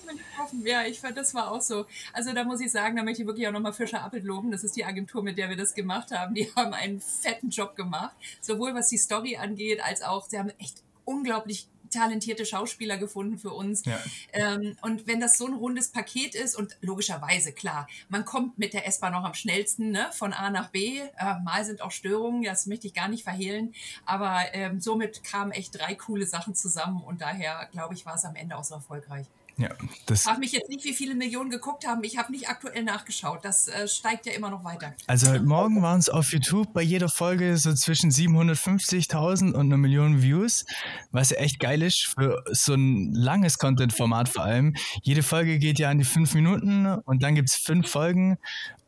ja, 0.64 0.86
ich 0.86 1.00
fand, 1.00 1.16
das 1.16 1.34
war 1.34 1.50
auch 1.50 1.60
so. 1.60 1.86
Also 2.12 2.32
da 2.32 2.44
muss 2.44 2.60
ich 2.60 2.70
sagen, 2.70 2.96
da 2.96 3.02
möchte 3.02 3.22
ich 3.22 3.28
wirklich 3.28 3.48
auch 3.48 3.52
nochmal 3.52 3.72
Fischer 3.72 4.02
Appelt 4.02 4.25
loben. 4.25 4.50
Das 4.50 4.64
ist 4.64 4.76
die 4.76 4.84
Agentur, 4.84 5.22
mit 5.22 5.38
der 5.38 5.48
wir 5.48 5.56
das 5.56 5.75
gemacht 5.75 6.12
haben. 6.12 6.34
Die 6.34 6.50
haben 6.54 6.72
einen 6.72 7.00
fetten 7.00 7.50
Job 7.50 7.76
gemacht. 7.76 8.14
Sowohl 8.40 8.75
was 8.75 8.88
die 8.88 8.98
Story 8.98 9.36
angeht, 9.36 9.80
als 9.82 10.02
auch, 10.02 10.28
sie 10.28 10.38
haben 10.38 10.50
echt 10.58 10.82
unglaublich 11.04 11.68
talentierte 11.96 12.44
Schauspieler 12.44 12.98
gefunden 12.98 13.38
für 13.38 13.50
uns. 13.50 13.84
Ja. 13.84 13.98
Ähm, 14.32 14.76
und 14.82 15.06
wenn 15.06 15.20
das 15.20 15.38
so 15.38 15.46
ein 15.46 15.54
rundes 15.54 15.88
Paket 15.88 16.34
ist 16.34 16.56
und 16.56 16.76
logischerweise, 16.80 17.52
klar, 17.52 17.88
man 18.08 18.24
kommt 18.24 18.58
mit 18.58 18.74
der 18.74 18.86
S-Bahn 18.86 19.12
noch 19.12 19.24
am 19.24 19.34
schnellsten 19.34 19.90
ne, 19.90 20.08
von 20.12 20.32
A 20.32 20.50
nach 20.50 20.70
B. 20.70 20.98
Äh, 20.98 21.38
mal 21.44 21.64
sind 21.64 21.80
auch 21.80 21.90
Störungen, 21.90 22.42
das 22.42 22.66
möchte 22.66 22.86
ich 22.86 22.94
gar 22.94 23.08
nicht 23.08 23.24
verhehlen. 23.24 23.74
Aber 24.04 24.40
ähm, 24.52 24.80
somit 24.80 25.24
kamen 25.24 25.52
echt 25.52 25.78
drei 25.78 25.94
coole 25.94 26.26
Sachen 26.26 26.54
zusammen 26.54 27.02
und 27.02 27.20
daher, 27.20 27.68
glaube 27.72 27.94
ich, 27.94 28.04
war 28.06 28.14
es 28.14 28.24
am 28.24 28.36
Ende 28.36 28.56
auch 28.56 28.64
so 28.64 28.74
erfolgreich. 28.74 29.26
Ja, 29.58 29.70
das. 30.04 30.20
Ich 30.20 30.25
frage 30.25 30.40
mich 30.40 30.52
jetzt 30.52 30.68
nicht, 30.68 30.84
wie 30.84 30.92
viele 30.92 31.14
Millionen 31.14 31.48
geguckt 31.48 31.86
haben. 31.86 32.04
Ich 32.04 32.18
habe 32.18 32.30
nicht 32.30 32.48
aktuell 32.48 32.84
nachgeschaut. 32.84 33.42
Das 33.42 33.68
äh, 33.68 33.88
steigt 33.88 34.26
ja 34.26 34.32
immer 34.32 34.50
noch 34.50 34.64
weiter. 34.64 34.94
Also 35.06 35.30
heute 35.30 35.44
Morgen 35.44 35.80
waren 35.80 35.98
es 35.98 36.10
auf 36.10 36.30
YouTube 36.30 36.75
bei 36.75 36.82
jeder 36.82 37.08
Folge 37.08 37.56
so 37.56 37.72
zwischen 37.72 38.10
750.000 38.10 39.52
und 39.52 39.66
einer 39.66 39.78
Million 39.78 40.20
Views, 40.20 40.66
was 41.10 41.30
ja 41.30 41.38
echt 41.38 41.58
geil 41.58 41.82
ist 41.82 42.04
für 42.04 42.44
so 42.50 42.75
ein 42.75 43.14
langes 43.14 43.56
Content-Format 43.58 44.28
vor 44.28 44.44
allem. 44.44 44.75
Jede 45.02 45.22
Folge 45.22 45.58
geht 45.58 45.78
ja 45.78 45.88
an 45.88 45.98
die 45.98 46.04
fünf 46.04 46.34
Minuten 46.34 46.86
und 46.86 47.22
dann 47.22 47.34
gibt 47.34 47.48
es 47.48 47.56
fünf 47.56 47.88
Folgen 47.88 48.36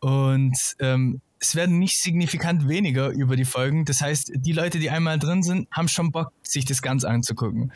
und 0.01 0.57
ähm, 0.81 1.23
es 1.41 1.55
werden 1.55 1.79
nicht 1.79 1.99
signifikant 1.99 2.69
weniger 2.69 3.09
über 3.09 3.37
die 3.37 3.45
Folgen. 3.45 3.85
Das 3.85 4.01
heißt, 4.01 4.33
die 4.35 4.53
Leute, 4.53 4.79
die 4.79 4.91
einmal 4.91 5.19
drin 5.19 5.43
sind, 5.43 5.69
haben 5.71 5.89
schon 5.89 6.11
Bock, 6.11 6.33
sich 6.43 6.65
das 6.65 6.83
Ganze 6.83 7.09
anzugucken. 7.09 7.73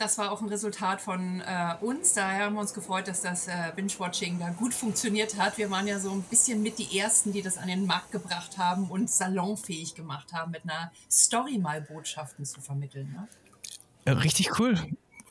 Das 0.00 0.16
war 0.16 0.32
auch 0.32 0.40
ein 0.40 0.48
Resultat 0.48 1.02
von 1.02 1.42
äh, 1.42 1.74
uns. 1.82 2.14
Daher 2.14 2.46
haben 2.46 2.54
wir 2.54 2.62
uns 2.62 2.72
gefreut, 2.72 3.06
dass 3.06 3.20
das 3.20 3.48
äh, 3.48 3.70
Binge-Watching 3.76 4.38
da 4.38 4.48
gut 4.48 4.72
funktioniert 4.72 5.36
hat. 5.36 5.58
Wir 5.58 5.70
waren 5.70 5.86
ja 5.86 6.00
so 6.00 6.10
ein 6.10 6.22
bisschen 6.22 6.62
mit 6.62 6.78
die 6.78 6.98
Ersten, 6.98 7.34
die 7.34 7.42
das 7.42 7.58
an 7.58 7.68
den 7.68 7.84
Markt 7.84 8.10
gebracht 8.10 8.56
haben 8.56 8.88
und 8.88 9.10
salonfähig 9.10 9.94
gemacht 9.94 10.32
haben, 10.32 10.52
mit 10.52 10.64
einer 10.64 10.90
Story 11.10 11.58
mal 11.58 11.82
Botschaften 11.82 12.46
zu 12.46 12.62
vermitteln. 12.62 13.12
Ne? 13.12 13.28
Ja, 14.06 14.14
richtig 14.14 14.58
cool. 14.58 14.78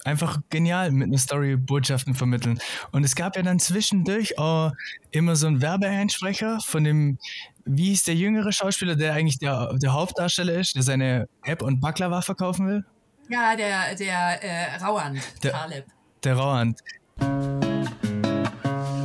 Einfach 0.03 0.39
genial 0.51 0.91
mit 0.91 1.07
einer 1.07 1.17
Story 1.17 1.55
Botschaften 1.57 2.13
vermitteln. 2.13 2.59
Und 2.91 3.03
es 3.03 3.15
gab 3.15 3.37
ja 3.37 3.41
dann 3.41 3.57
zwischendurch 3.57 4.37
auch 4.37 4.71
immer 5.09 5.35
so 5.35 5.47
einen 5.47 5.63
Werbeeinsprecher 5.63 6.59
von 6.63 6.83
dem, 6.83 7.17
wie 7.65 7.85
hieß 7.85 8.03
der 8.03 8.13
jüngere 8.13 8.51
Schauspieler, 8.51 8.95
der 8.95 9.13
eigentlich 9.13 9.39
der, 9.39 9.73
der 9.79 9.93
Hauptdarsteller 9.93 10.53
ist, 10.53 10.75
der 10.75 10.83
seine 10.83 11.27
App 11.41 11.63
und 11.63 11.79
Baklava 11.79 12.21
verkaufen 12.21 12.67
will? 12.67 12.85
Ja, 13.29 13.55
der, 13.55 13.93
der 13.93 14.43
äh, 14.43 14.75
Rauand, 14.83 15.19
der, 15.43 15.51
Taleb. 15.51 15.85
Der 16.23 16.35
Rauand. 16.35 16.79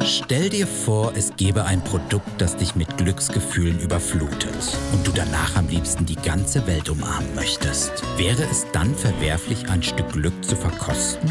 Stell 0.03 0.49
dir 0.49 0.67
vor, 0.67 1.13
es 1.15 1.37
gäbe 1.37 1.65
ein 1.65 1.85
Produkt, 1.85 2.29
das 2.39 2.57
dich 2.57 2.75
mit 2.75 2.97
Glücksgefühlen 2.97 3.79
überflutet 3.81 4.79
und 4.93 5.07
du 5.07 5.13
danach 5.13 5.57
am 5.57 5.69
liebsten 5.69 6.07
die 6.07 6.17
ganze 6.17 6.67
Welt 6.67 6.89
umarmen 6.89 7.35
möchtest. 7.35 8.03
Wäre 8.17 8.45
es 8.45 8.67
dann 8.73 8.95
verwerflich, 8.95 9.69
ein 9.69 9.83
Stück 9.83 10.13
Glück 10.13 10.43
zu 10.43 10.57
verkosten? 10.57 11.31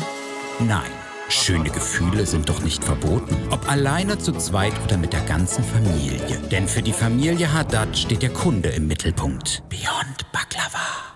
Nein. 0.59 0.91
Schöne 1.29 1.71
Gefühle 1.71 2.27
sind 2.27 2.47
doch 2.47 2.61
nicht 2.61 2.83
verboten. 2.83 3.35
Ob 3.49 3.67
alleine, 3.71 4.19
zu 4.19 4.33
zweit 4.33 4.73
oder 4.83 4.97
mit 4.97 5.13
der 5.13 5.21
ganzen 5.21 5.63
Familie. 5.63 6.19
Denn 6.51 6.67
für 6.67 6.83
die 6.83 6.93
Familie 6.93 7.51
Haddad 7.51 7.97
steht 7.97 8.21
der 8.21 8.33
Kunde 8.33 8.69
im 8.69 8.87
Mittelpunkt. 8.87 9.63
Beyond 9.69 10.31
Baklava 10.31 11.12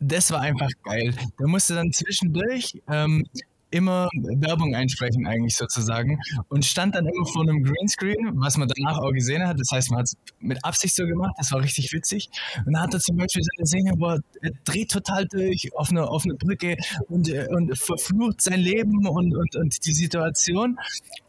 das 0.00 0.30
war 0.30 0.40
einfach 0.40 0.70
geil. 0.82 1.14
Der 1.38 1.46
musste 1.46 1.74
dann 1.74 1.92
zwischendurch 1.92 2.80
ähm, 2.88 3.26
immer 3.70 4.08
Werbung 4.14 4.74
einsprechen 4.74 5.26
eigentlich 5.26 5.56
sozusagen 5.56 6.18
und 6.48 6.64
stand 6.64 6.94
dann 6.94 7.06
immer 7.06 7.26
vor 7.26 7.42
einem 7.42 7.62
Greenscreen, 7.62 8.32
was 8.34 8.56
man 8.56 8.68
danach 8.68 8.98
auch 8.98 9.12
gesehen 9.12 9.46
hat. 9.46 9.58
Das 9.58 9.70
heißt, 9.72 9.90
man 9.90 10.00
hat 10.00 10.06
es 10.06 10.16
mit 10.40 10.64
Absicht 10.64 10.94
so 10.94 11.06
gemacht, 11.06 11.34
das 11.38 11.52
war 11.52 11.60
richtig 11.60 11.92
witzig. 11.92 12.30
Und 12.66 12.72
dann 12.72 12.82
hat 12.82 12.94
er 12.94 13.00
zum 13.00 13.16
Beispiel 13.16 13.42
seine 13.42 13.66
Szene, 13.66 13.92
wo 13.96 14.06
er, 14.08 14.20
dreht 14.64 14.90
total 14.90 15.26
durch 15.26 15.70
auf 15.76 15.90
eine, 15.90 16.08
auf 16.08 16.24
eine 16.24 16.34
Brücke 16.34 16.76
und, 17.08 17.28
äh, 17.28 17.46
und 17.50 17.76
verflucht 17.76 18.40
sein 18.40 18.60
Leben 18.60 19.06
und, 19.06 19.36
und, 19.36 19.56
und 19.56 19.86
die 19.86 19.92
Situation. 19.92 20.78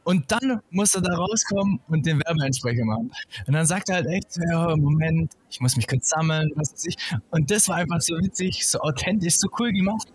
Und 0.04 0.32
dann 0.32 0.62
muss 0.72 0.96
er 0.96 1.02
da 1.02 1.14
rauskommen 1.14 1.80
und 1.88 2.06
den 2.06 2.20
Werbeeinsprecher 2.20 2.86
machen. 2.86 3.12
Und 3.46 3.54
dann 3.54 3.66
sagt 3.66 3.90
er 3.90 3.96
halt 3.96 4.08
echt, 4.08 4.38
ja, 4.38 4.76
Moment, 4.76 5.34
ich 5.50 5.60
muss 5.60 5.76
mich 5.76 5.88
kurz 5.88 6.10
sammeln, 6.10 6.52
was 6.56 6.74
weiß 6.74 6.86
ich. 6.86 6.98
Und 7.30 7.52
das 7.52 7.68
war 7.68 7.76
einfach 7.76 8.02
so 8.02 8.16
witzig, 8.18 8.66
so 8.68 8.80
authentisch, 8.80 9.38
so 9.38 9.48
cool 9.60 9.72
gemacht. 9.72 10.08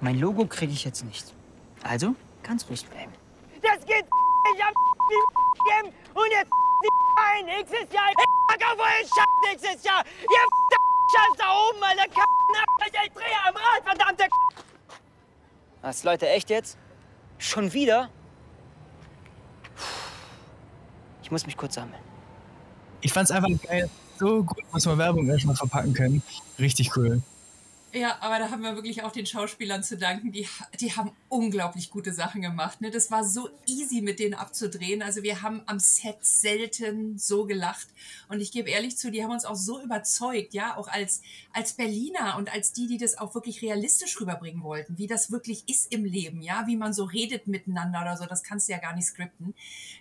Mein 0.00 0.18
Logo 0.18 0.46
kriege 0.46 0.72
ich 0.72 0.84
jetzt 0.84 1.04
nicht. 1.04 1.34
Also, 1.82 2.14
ganz 2.42 2.68
ruhig 2.68 2.86
bleiben. 2.86 3.12
Das 3.62 3.84
geht 3.86 4.04
ich 4.54 4.62
hab 4.64 4.72
die 4.72 5.88
und 6.14 6.30
jetzt 6.30 6.50
die 6.82 6.88
ein. 7.16 7.46
Nächstes 7.46 7.92
Jahr, 7.92 8.10
ich 8.10 8.64
auf 8.64 8.78
euren 8.78 9.06
Scheiß 9.06 9.50
nächstes 9.50 9.84
Jahr. 9.84 10.04
Ihr 10.22 10.44
Scheiß 11.14 11.36
da 11.38 11.52
oben, 11.68 11.82
Alter. 11.82 12.04
Ich 13.04 13.12
drehe 13.12 13.24
am 13.46 13.54
Rad, 13.54 13.84
verdammte 13.84 14.24
Was, 15.82 16.04
Leute, 16.04 16.28
echt 16.28 16.50
jetzt? 16.50 16.76
Schon 17.38 17.72
wieder? 17.72 18.10
Ich 21.22 21.30
muss 21.30 21.46
mich 21.46 21.56
kurz 21.56 21.74
sammeln. 21.74 22.02
Ich 23.00 23.12
fand's 23.12 23.30
einfach 23.30 23.50
geil. 23.62 23.88
So 24.18 24.42
gut 24.42 24.64
muss 24.72 24.86
man 24.86 24.98
Werbung 24.98 25.28
erstmal 25.28 25.54
verpacken 25.54 25.92
können. 25.92 26.22
Richtig 26.58 26.96
cool. 26.96 27.22
Ja, 27.98 28.18
aber 28.20 28.38
da 28.38 28.50
haben 28.50 28.62
wir 28.62 28.76
wirklich 28.76 29.02
auch 29.02 29.10
den 29.10 29.26
Schauspielern 29.26 29.82
zu 29.82 29.96
danken. 29.96 30.30
Die, 30.30 30.46
die 30.78 30.94
haben 30.94 31.10
unglaublich 31.28 31.90
gute 31.90 32.12
Sachen 32.12 32.42
gemacht. 32.42 32.80
Ne? 32.80 32.92
Das 32.92 33.10
war 33.10 33.24
so 33.24 33.48
easy, 33.66 34.02
mit 34.02 34.20
denen 34.20 34.34
abzudrehen. 34.34 35.02
Also 35.02 35.24
wir 35.24 35.42
haben 35.42 35.62
am 35.66 35.80
Set 35.80 36.18
selten 36.20 37.18
so 37.18 37.44
gelacht. 37.44 37.88
Und 38.28 38.40
ich 38.40 38.52
gebe 38.52 38.70
ehrlich 38.70 38.96
zu, 38.96 39.10
die 39.10 39.24
haben 39.24 39.32
uns 39.32 39.44
auch 39.44 39.56
so 39.56 39.82
überzeugt, 39.82 40.54
ja, 40.54 40.76
auch 40.76 40.86
als, 40.86 41.22
als 41.52 41.72
Berliner 41.72 42.36
und 42.38 42.52
als 42.52 42.72
die, 42.72 42.86
die 42.86 42.98
das 42.98 43.18
auch 43.18 43.34
wirklich 43.34 43.62
realistisch 43.62 44.20
rüberbringen 44.20 44.62
wollten, 44.62 44.96
wie 44.96 45.08
das 45.08 45.32
wirklich 45.32 45.68
ist 45.68 45.92
im 45.92 46.04
Leben, 46.04 46.40
ja, 46.40 46.68
wie 46.68 46.76
man 46.76 46.92
so 46.92 47.02
redet 47.04 47.48
miteinander 47.48 48.00
oder 48.00 48.16
so, 48.16 48.26
das 48.26 48.44
kannst 48.44 48.68
du 48.68 48.72
ja 48.72 48.78
gar 48.78 48.94
nicht 48.94 49.06
skripten. 49.06 49.54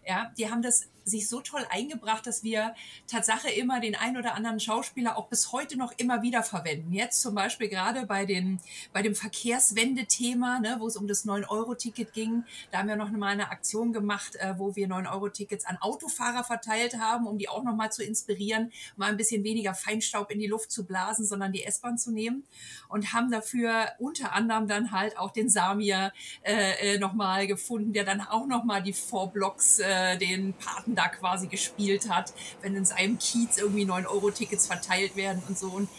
Ja, 0.05 0.31
die 0.37 0.51
haben 0.51 0.61
das 0.61 0.87
sich 1.07 1.27
so 1.27 1.41
toll 1.41 1.65
eingebracht, 1.69 2.27
dass 2.27 2.43
wir 2.43 2.75
Tatsache 3.07 3.49
immer 3.49 3.79
den 3.79 3.95
ein 3.95 4.17
oder 4.17 4.35
anderen 4.35 4.59
Schauspieler 4.59 5.17
auch 5.17 5.27
bis 5.27 5.51
heute 5.51 5.77
noch 5.77 5.93
immer 5.97 6.21
wieder 6.21 6.43
verwenden. 6.43 6.91
Jetzt 6.93 7.21
zum 7.21 7.33
Beispiel 7.33 7.69
gerade 7.69 7.86
bei, 8.05 8.25
den, 8.25 8.59
bei 8.93 9.01
dem 9.01 9.15
Verkehrswende-Thema, 9.15 10.59
ne, 10.59 10.77
wo 10.79 10.87
es 10.87 10.97
um 10.97 11.07
das 11.07 11.25
9-Euro-Ticket 11.25 12.13
ging. 12.13 12.43
Da 12.71 12.79
haben 12.79 12.87
wir 12.87 12.95
noch 12.95 13.09
mal 13.11 13.27
eine 13.27 13.49
Aktion 13.51 13.93
gemacht, 13.93 14.35
äh, 14.35 14.55
wo 14.57 14.75
wir 14.75 14.87
9-Euro-Tickets 14.87 15.65
an 15.65 15.77
Autofahrer 15.79 16.43
verteilt 16.43 16.99
haben, 16.99 17.27
um 17.27 17.37
die 17.37 17.49
auch 17.49 17.63
noch 17.63 17.75
mal 17.75 17.91
zu 17.91 18.03
inspirieren, 18.03 18.71
mal 18.95 19.09
ein 19.09 19.17
bisschen 19.17 19.43
weniger 19.43 19.73
Feinstaub 19.73 20.31
in 20.31 20.39
die 20.39 20.47
Luft 20.47 20.71
zu 20.71 20.85
blasen, 20.85 21.25
sondern 21.25 21.51
die 21.51 21.63
S-Bahn 21.63 21.97
zu 21.97 22.11
nehmen. 22.11 22.43
Und 22.89 23.13
haben 23.13 23.31
dafür 23.31 23.87
unter 23.99 24.33
anderem 24.33 24.67
dann 24.67 24.91
halt 24.91 25.17
auch 25.17 25.31
den 25.31 25.49
Samir 25.49 26.13
äh, 26.43 26.95
äh 26.95 26.99
noch 26.99 27.13
mal 27.13 27.47
gefunden, 27.47 27.93
der 27.93 28.03
dann 28.03 28.21
auch 28.21 28.47
noch 28.47 28.63
mal 28.63 28.81
die 28.81 28.93
Vorblocks, 28.93 29.79
äh, 29.79 30.17
den 30.17 30.53
Paten 30.53 30.95
da 30.95 31.07
quasi 31.07 31.47
gespielt 31.47 32.09
hat, 32.09 32.33
wenn 32.61 32.75
in 32.75 32.85
seinem 32.85 33.17
Kiez 33.19 33.57
irgendwie 33.57 33.85
9-Euro-Tickets 33.85 34.67
verteilt 34.67 35.15
werden 35.15 35.41
und 35.47 35.57
so. 35.57 35.67
Und 35.67 35.89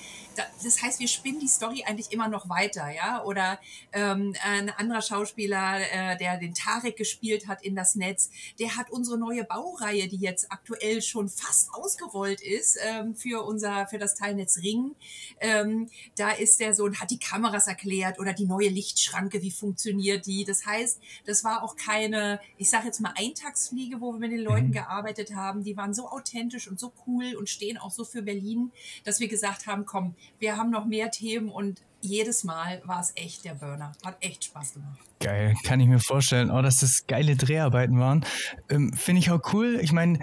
das 0.62 0.82
heißt, 0.82 1.00
wir 1.00 1.08
spinnen 1.08 1.40
die 1.40 1.48
Story 1.48 1.84
eigentlich 1.86 2.12
immer 2.12 2.28
noch 2.28 2.48
weiter, 2.48 2.90
ja. 2.90 3.24
Oder 3.24 3.58
ähm, 3.92 4.34
ein 4.42 4.70
anderer 4.70 5.02
Schauspieler, 5.02 5.80
äh, 5.80 6.16
der 6.16 6.38
den 6.38 6.54
Tarek 6.54 6.96
gespielt 6.96 7.48
hat 7.48 7.62
in 7.62 7.74
das 7.74 7.94
Netz, 7.94 8.30
der 8.58 8.76
hat 8.76 8.90
unsere 8.90 9.18
neue 9.18 9.44
Baureihe, 9.44 10.08
die 10.08 10.16
jetzt 10.16 10.50
aktuell 10.50 11.02
schon 11.02 11.28
fast 11.28 11.72
ausgerollt 11.74 12.40
ist 12.40 12.78
ähm, 12.82 13.14
für 13.14 13.44
unser 13.44 13.86
für 13.86 13.98
das 13.98 14.14
Teilnetz 14.14 14.58
Ring. 14.58 14.94
Ähm, 15.40 15.88
da 16.16 16.30
ist 16.30 16.60
der 16.60 16.74
so 16.74 16.84
und 16.84 17.00
hat 17.00 17.10
die 17.10 17.18
Kameras 17.18 17.66
erklärt 17.66 18.18
oder 18.18 18.32
die 18.32 18.46
neue 18.46 18.68
Lichtschranke, 18.68 19.42
wie 19.42 19.50
funktioniert 19.50 20.26
die. 20.26 20.44
Das 20.44 20.66
heißt, 20.66 21.00
das 21.26 21.44
war 21.44 21.62
auch 21.62 21.76
keine, 21.76 22.40
ich 22.56 22.70
sage 22.70 22.86
jetzt 22.86 23.00
mal 23.00 23.14
Eintagsfliege, 23.16 24.00
wo 24.00 24.12
wir 24.12 24.18
mit 24.18 24.32
den 24.32 24.40
Leuten 24.40 24.68
mhm. 24.68 24.72
gearbeitet 24.72 25.34
haben. 25.34 25.64
Die 25.64 25.76
waren 25.76 25.94
so 25.94 26.08
authentisch 26.08 26.68
und 26.68 26.78
so 26.78 26.92
cool 27.06 27.34
und 27.36 27.48
stehen 27.48 27.78
auch 27.78 27.90
so 27.90 28.04
für 28.04 28.22
Berlin, 28.22 28.72
dass 29.04 29.20
wir 29.20 29.28
gesagt 29.28 29.66
haben, 29.66 29.84
komm, 29.86 30.14
wir 30.38 30.56
haben 30.56 30.70
noch 30.70 30.84
mehr 30.86 31.10
Themen 31.10 31.48
und 31.48 31.80
jedes 32.00 32.44
Mal 32.44 32.80
war 32.84 33.00
es 33.00 33.12
echt 33.16 33.44
der 33.44 33.54
Burner. 33.54 33.92
Hat 34.04 34.16
echt 34.20 34.44
Spaß 34.44 34.74
gemacht. 34.74 34.98
Geil, 35.20 35.54
kann 35.64 35.80
ich 35.80 35.88
mir 35.88 35.98
vorstellen. 35.98 36.50
Oh, 36.50 36.62
dass 36.62 36.80
das 36.80 37.08
geile 37.08 37.34
Dreharbeiten 37.34 37.98
waren. 37.98 38.24
Ähm, 38.70 38.92
Finde 38.92 39.20
ich 39.20 39.32
auch 39.32 39.52
cool. 39.52 39.80
Ich 39.82 39.90
meine, 39.90 40.20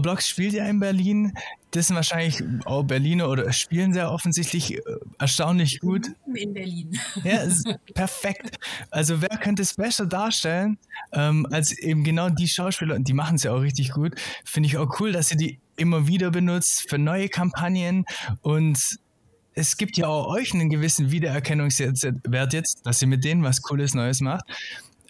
Blocks 0.00 0.28
spielt 0.28 0.54
ja 0.54 0.64
in 0.66 0.80
Berlin. 0.80 1.34
Das 1.72 1.88
sind 1.88 1.96
wahrscheinlich 1.96 2.42
auch 2.64 2.82
Berliner 2.82 3.28
oder 3.28 3.52
spielen 3.52 3.92
sehr 3.92 4.10
offensichtlich 4.10 4.78
äh, 4.78 4.80
erstaunlich 5.18 5.80
gut. 5.80 6.08
In 6.34 6.54
Berlin. 6.54 6.98
Ja, 7.22 7.46
perfekt. 7.94 8.58
Also 8.90 9.20
wer 9.20 9.36
könnte 9.38 9.62
es 9.62 9.74
besser 9.74 10.06
darstellen 10.06 10.78
ähm, 11.12 11.46
als 11.50 11.76
eben 11.78 12.02
genau 12.02 12.30
die 12.30 12.48
Schauspieler 12.48 12.94
und 12.94 13.06
die 13.08 13.12
machen 13.12 13.36
es 13.36 13.42
ja 13.42 13.52
auch 13.52 13.60
richtig 13.60 13.92
gut. 13.92 14.14
Finde 14.44 14.68
ich 14.68 14.78
auch 14.78 15.00
cool, 15.00 15.12
dass 15.12 15.28
sie 15.28 15.36
die 15.36 15.60
immer 15.76 16.06
wieder 16.06 16.30
benutzt 16.30 16.88
für 16.88 16.98
neue 16.98 17.28
Kampagnen 17.28 18.06
und 18.40 18.98
es 19.60 19.76
gibt 19.76 19.98
ja 19.98 20.06
auch 20.06 20.26
euch 20.26 20.54
einen 20.54 20.70
gewissen 20.70 21.10
Wiedererkennungswert 21.10 22.52
jetzt, 22.52 22.86
dass 22.86 23.02
ihr 23.02 23.08
mit 23.08 23.24
denen 23.24 23.42
was 23.42 23.60
Cooles 23.60 23.94
Neues 23.94 24.20
macht. 24.22 24.44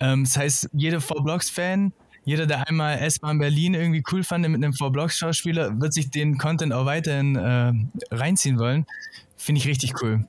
Ähm, 0.00 0.24
das 0.24 0.36
heißt, 0.36 0.68
jeder 0.72 1.00
V-Blocks-Fan, 1.00 1.92
jeder, 2.24 2.46
der 2.46 2.68
einmal 2.68 2.98
S-Bahn 2.98 3.38
Berlin 3.38 3.74
irgendwie 3.74 4.02
cool 4.10 4.24
fand 4.24 4.46
mit 4.48 4.62
einem 4.62 4.72
V-Blocks-Schauspieler, 4.72 5.80
wird 5.80 5.94
sich 5.94 6.10
den 6.10 6.36
Content 6.36 6.72
auch 6.72 6.84
weiterhin 6.84 7.36
äh, 7.36 7.72
reinziehen 8.14 8.58
wollen. 8.58 8.86
Finde 9.36 9.60
ich 9.60 9.68
richtig 9.68 10.02
cool. 10.02 10.26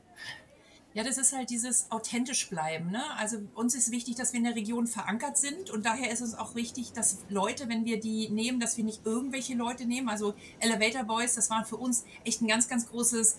Ja, 0.94 1.04
das 1.04 1.18
ist 1.18 1.34
halt 1.34 1.50
dieses 1.50 1.90
authentisch 1.90 2.50
bleiben. 2.50 2.92
Ne? 2.92 3.02
Also 3.18 3.38
uns 3.56 3.76
ist 3.76 3.92
wichtig, 3.92 4.16
dass 4.16 4.34
wir 4.34 4.40
in 4.40 4.44
der 4.44 4.56
Region 4.56 4.88
verankert 4.88 5.38
sind 5.38 5.70
und 5.70 5.86
daher 5.86 6.12
ist 6.12 6.22
uns 6.22 6.36
auch 6.36 6.54
wichtig, 6.54 6.92
dass 6.92 7.20
Leute, 7.30 7.70
wenn 7.70 7.86
wir 7.86 8.00
die 8.00 8.30
nehmen, 8.30 8.60
dass 8.60 8.76
wir 8.76 8.84
nicht 8.84 9.06
irgendwelche 9.06 9.56
Leute 9.56 9.86
nehmen. 9.86 10.10
Also 10.10 10.36
Elevator 10.60 11.04
Boys, 11.06 11.36
das 11.36 11.50
war 11.50 11.64
für 11.64 11.78
uns 11.78 12.04
echt 12.26 12.42
ein 12.42 12.48
ganz, 12.48 12.68
ganz 12.68 12.90
großes 12.90 13.38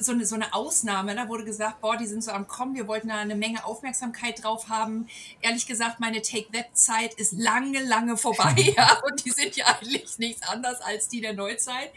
so 0.00 0.12
eine, 0.12 0.26
so 0.26 0.34
eine 0.34 0.54
Ausnahme. 0.54 1.14
Da 1.14 1.28
wurde 1.28 1.44
gesagt, 1.44 1.80
boah, 1.80 1.96
die 1.96 2.06
sind 2.06 2.22
so 2.22 2.30
am 2.30 2.46
Kommen, 2.46 2.74
wir 2.74 2.86
wollten 2.86 3.08
da 3.08 3.16
eine 3.16 3.34
Menge 3.34 3.64
Aufmerksamkeit 3.64 4.42
drauf 4.42 4.68
haben. 4.68 5.08
Ehrlich 5.40 5.66
gesagt, 5.66 6.00
meine 6.00 6.22
Take-That-Zeit 6.22 7.14
ist 7.14 7.32
lange, 7.32 7.82
lange 7.84 8.16
vorbei. 8.16 8.54
ja, 8.76 9.00
und 9.08 9.24
die 9.24 9.30
sind 9.30 9.56
ja 9.56 9.66
eigentlich 9.66 10.18
nichts 10.18 10.42
anderes 10.42 10.80
als 10.80 11.08
die 11.08 11.20
der 11.20 11.34
Neuzeit. 11.34 11.92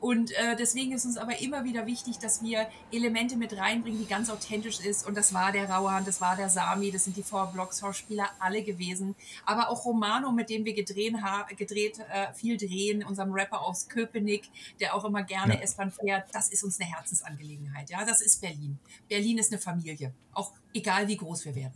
Und 0.00 0.30
äh, 0.32 0.56
deswegen 0.58 0.92
ist 0.92 1.06
uns 1.06 1.16
aber 1.16 1.40
immer 1.40 1.64
wieder 1.64 1.86
wichtig, 1.86 2.18
dass 2.18 2.42
wir 2.42 2.68
Elemente 2.92 3.36
mit 3.36 3.56
reinbringen, 3.56 3.98
die 3.98 4.06
ganz 4.06 4.28
authentisch 4.28 4.80
ist. 4.80 5.06
Und 5.06 5.16
das 5.16 5.32
war 5.32 5.52
der 5.52 5.70
Rauhan, 5.70 6.04
das 6.04 6.20
war 6.20 6.36
der 6.36 6.50
Sami, 6.50 6.90
das 6.90 7.04
sind 7.04 7.16
die 7.16 7.22
Four 7.22 7.46
Blocks 7.46 7.80
Schauspieler 7.80 8.28
alle 8.38 8.62
gewesen. 8.62 9.14
Aber 9.46 9.70
auch 9.70 9.84
Romano, 9.86 10.32
mit 10.32 10.50
dem 10.50 10.64
wir 10.64 10.74
gedreht, 10.74 11.14
gedreht 11.56 11.98
äh, 11.98 12.32
viel 12.34 12.58
drehen, 12.58 13.04
unserem 13.04 13.32
Rapper 13.32 13.62
aus 13.62 13.88
Köpenick, 13.88 14.44
der 14.80 14.94
auch 14.94 15.04
immer 15.04 15.22
gerne 15.22 15.54
ja. 15.54 15.60
S-Bahn 15.60 15.90
fährt, 15.90 16.26
das 16.32 16.48
ist 16.48 16.62
uns 16.62 16.78
eine 16.78 16.90
Herzensangelegenheit. 16.90 17.88
Ja, 17.88 18.04
das 18.04 18.20
ist 18.20 18.40
Berlin. 18.40 18.78
Berlin 19.08 19.38
ist 19.38 19.50
eine 19.50 19.60
Familie. 19.60 20.12
Auch 20.32 20.52
egal, 20.74 21.08
wie 21.08 21.16
groß 21.16 21.46
wir 21.46 21.54
werden. 21.54 21.74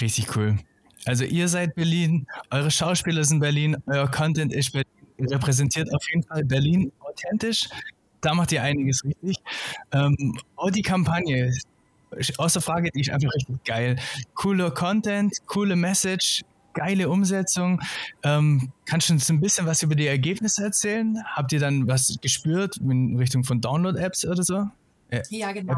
Richtig 0.00 0.36
cool. 0.36 0.58
Also 1.04 1.24
ihr 1.24 1.48
seid 1.48 1.74
Berlin, 1.74 2.26
eure 2.50 2.70
Schauspieler 2.70 3.24
sind 3.24 3.40
Berlin, 3.40 3.76
euer 3.86 4.08
Content 4.10 4.52
ist 4.52 4.72
Berlin 4.72 4.86
repräsentiert 5.18 5.92
auf 5.94 6.02
jeden 6.08 6.22
Fall 6.22 6.44
Berlin 6.44 6.92
authentisch. 7.12 7.68
Da 8.20 8.34
macht 8.34 8.52
ihr 8.52 8.62
einiges 8.62 9.04
richtig. 9.04 9.36
Ähm, 9.92 10.38
auch 10.56 10.70
die 10.70 10.82
Kampagne, 10.82 11.52
außer 12.38 12.60
Frage, 12.60 12.90
die 12.94 13.00
ist 13.00 13.10
einfach 13.10 13.34
richtig 13.34 13.64
geil. 13.64 13.96
Cooler 14.34 14.70
Content, 14.70 15.36
coole 15.46 15.76
Message, 15.76 16.42
geile 16.74 17.08
Umsetzung. 17.08 17.80
Ähm, 18.22 18.72
kannst 18.86 19.08
du 19.08 19.14
uns 19.14 19.28
ein 19.28 19.40
bisschen 19.40 19.66
was 19.66 19.82
über 19.82 19.94
die 19.94 20.06
Ergebnisse 20.06 20.64
erzählen? 20.64 21.18
Habt 21.34 21.52
ihr 21.52 21.60
dann 21.60 21.88
was 21.88 22.16
gespürt 22.20 22.76
in 22.78 23.16
Richtung 23.16 23.44
von 23.44 23.60
Download-Apps 23.60 24.24
oder 24.26 24.42
so? 24.42 24.66
Ja, 25.30 25.52
genau. 25.52 25.74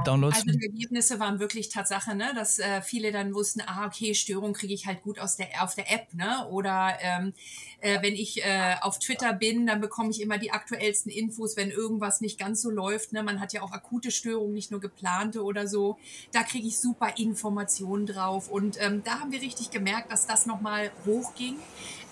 Also 0.47 0.59
die 0.59 0.64
Ergebnisse 0.64 1.18
waren 1.18 1.40
wirklich 1.40 1.68
Tatsache, 1.68 2.14
ne, 2.14 2.33
dass 2.35 2.59
äh, 2.59 2.83
viele 2.83 3.12
dann 3.12 3.35
wussten, 3.35 3.62
ah, 3.66 3.87
okay, 3.87 4.14
Störung 4.14 4.53
kriege 4.53 4.75
ich 4.75 4.87
halt 4.87 5.03
gut 5.03 5.18
aus 5.18 5.37
der, 5.37 5.49
auf 5.61 5.75
der 5.75 5.90
App, 5.92 6.12
ne? 6.14 6.47
Oder 6.49 6.97
ähm, 7.01 7.33
äh, 7.81 8.01
wenn 8.01 8.14
ich 8.14 8.42
äh, 8.44 8.77
auf 8.81 8.99
Twitter 8.99 9.35
bin, 9.35 9.66
dann 9.66 9.81
bekomme 9.81 10.11
ich 10.11 10.23
immer 10.23 10.38
die 10.38 10.53
aktuellsten 10.53 11.12
Infos, 11.12 11.57
wenn 11.57 11.70
irgendwas 11.70 12.23
nicht 12.23 12.38
ganz 12.38 12.62
so 12.62 12.70
läuft. 12.70 13.12
Ne? 13.12 13.23
Man 13.23 13.40
hat 13.40 13.53
ja 13.53 13.62
auch 13.62 13.73
akute 13.73 14.11
Störungen, 14.11 14.55
nicht 14.55 14.70
nur 14.70 14.81
geplante 14.81 15.42
oder 15.42 15.68
so. 15.68 15.99
Da 16.33 16.42
kriege 16.42 16.66
ich 16.66 16.79
super 16.79 17.18
Informationen 17.18 18.07
drauf. 18.07 18.49
Und 18.49 18.81
ähm, 18.81 19.03
da 19.05 19.20
haben 19.20 19.33
wir 19.33 19.42
richtig 19.42 19.70
gemerkt, 19.70 20.11
dass 20.11 20.27
das 20.27 20.47
nochmal 20.47 20.90
hochging. 21.05 21.57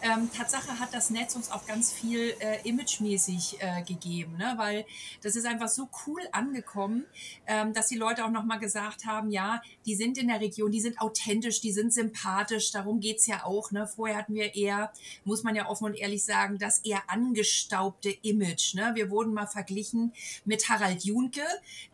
Ähm, 0.02 0.30
Tatsache 0.36 0.80
hat 0.80 0.92
das 0.92 1.10
Netz 1.10 1.36
uns 1.36 1.50
auch 1.50 1.64
ganz 1.64 1.92
viel 1.92 2.34
äh, 2.40 2.68
imagemäßig 2.68 3.58
äh, 3.60 3.82
gegeben, 3.82 4.36
ne? 4.36 4.54
weil 4.56 4.84
das 5.22 5.36
ist 5.36 5.46
einfach 5.46 5.68
so 5.68 5.88
cool 6.06 6.20
angekommen, 6.32 7.06
ähm, 7.46 7.72
dass 7.72 7.88
die 7.88 7.96
Leute 7.96 8.24
auch 8.24 8.30
nochmal 8.30 8.58
gesagt 8.58 9.06
haben, 9.06 9.30
ja, 9.30 9.62
die 9.86 9.94
sind 9.94 10.18
in 10.18 10.28
der 10.28 10.40
Region, 10.40 10.70
die 10.70 10.80
sind 10.80 11.00
authentisch, 11.00 11.60
die 11.60 11.72
sind 11.72 11.92
sympathisch, 11.92 12.72
darum 12.72 13.00
geht's 13.00 13.26
ja 13.26 13.44
auch. 13.44 13.70
Ne? 13.70 13.86
Vorher 13.86 14.16
hatten 14.16 14.34
wir 14.34 14.54
eher, 14.54 14.92
muss 15.24 15.42
man 15.42 15.54
ja 15.54 15.68
offen 15.68 15.84
und 15.84 15.94
ehrlich 15.94 16.24
sagen, 16.24 16.58
das 16.58 16.80
eher 16.80 17.02
angestaubte 17.08 18.10
Image. 18.10 18.74
Ne? 18.74 18.92
Wir 18.94 19.10
wurden 19.10 19.32
mal 19.32 19.46
verglichen 19.46 20.12
mit 20.44 20.68
Harald 20.68 21.04
Junke, 21.04 21.42